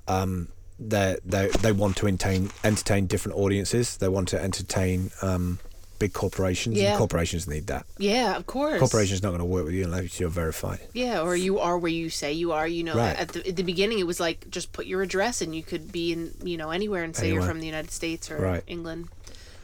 [0.07, 0.49] um,
[0.79, 3.97] they they they want to entertain entertain different audiences.
[3.97, 5.59] They want to entertain um,
[5.99, 6.77] big corporations.
[6.77, 6.91] Yeah.
[6.91, 7.85] And corporations need that.
[7.99, 8.79] Yeah, of course.
[8.79, 10.79] Corporations not going to work with you unless you're verified.
[10.93, 12.69] Yeah, or you are where you say you are.
[12.69, 13.17] You know, Right.
[13.17, 15.91] at the at the beginning, it was like just put your address, and you could
[15.91, 18.63] be in you know anywhere and say you're from the United States or Right.
[18.67, 19.09] England.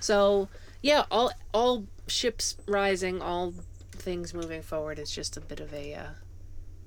[0.00, 0.48] So
[0.82, 3.54] yeah, all all ships rising, all
[3.92, 5.94] things moving forward It's just a bit of a.
[5.94, 6.10] Uh,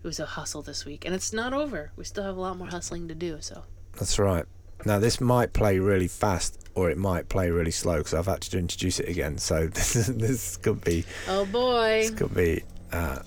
[0.04, 1.92] it was a hustle this week, and it's not over.
[1.96, 3.38] We still have a lot more hustling to do.
[3.42, 3.64] So
[3.98, 4.46] That's right.
[4.86, 8.42] Now this might play really fast, or it might play really slow because I've had
[8.42, 9.38] to introduce it again.
[9.38, 12.02] So this this could be Oh boy.
[12.04, 13.20] this could be uh,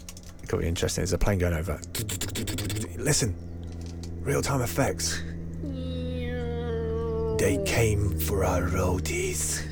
[0.49, 1.03] could be interesting.
[1.03, 1.81] There's a plane going over.
[2.97, 3.35] Listen,
[4.23, 5.21] real time effects.
[7.39, 9.63] They came for our roadies.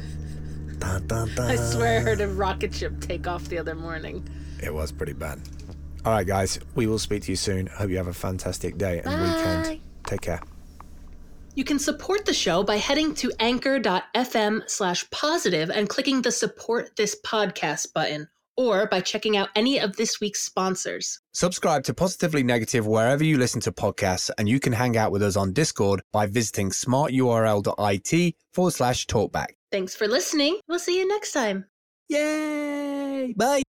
[0.78, 1.50] Dun, dun, dun.
[1.50, 4.26] I swear I heard a rocket ship take off the other morning.
[4.62, 5.40] It was pretty bad.
[6.04, 7.66] All right, guys, we will speak to you soon.
[7.66, 9.22] Hope you have a fantastic day and Bye.
[9.66, 9.80] weekend.
[10.06, 10.40] Take care.
[11.58, 16.94] You can support the show by heading to anchor.fm slash positive and clicking the support
[16.96, 21.18] this podcast button, or by checking out any of this week's sponsors.
[21.32, 25.20] Subscribe to Positively Negative wherever you listen to podcasts, and you can hang out with
[25.20, 29.48] us on Discord by visiting smarturl.it forward slash talkback.
[29.72, 30.60] Thanks for listening.
[30.68, 31.64] We'll see you next time.
[32.08, 33.34] Yay!
[33.36, 33.62] Bye!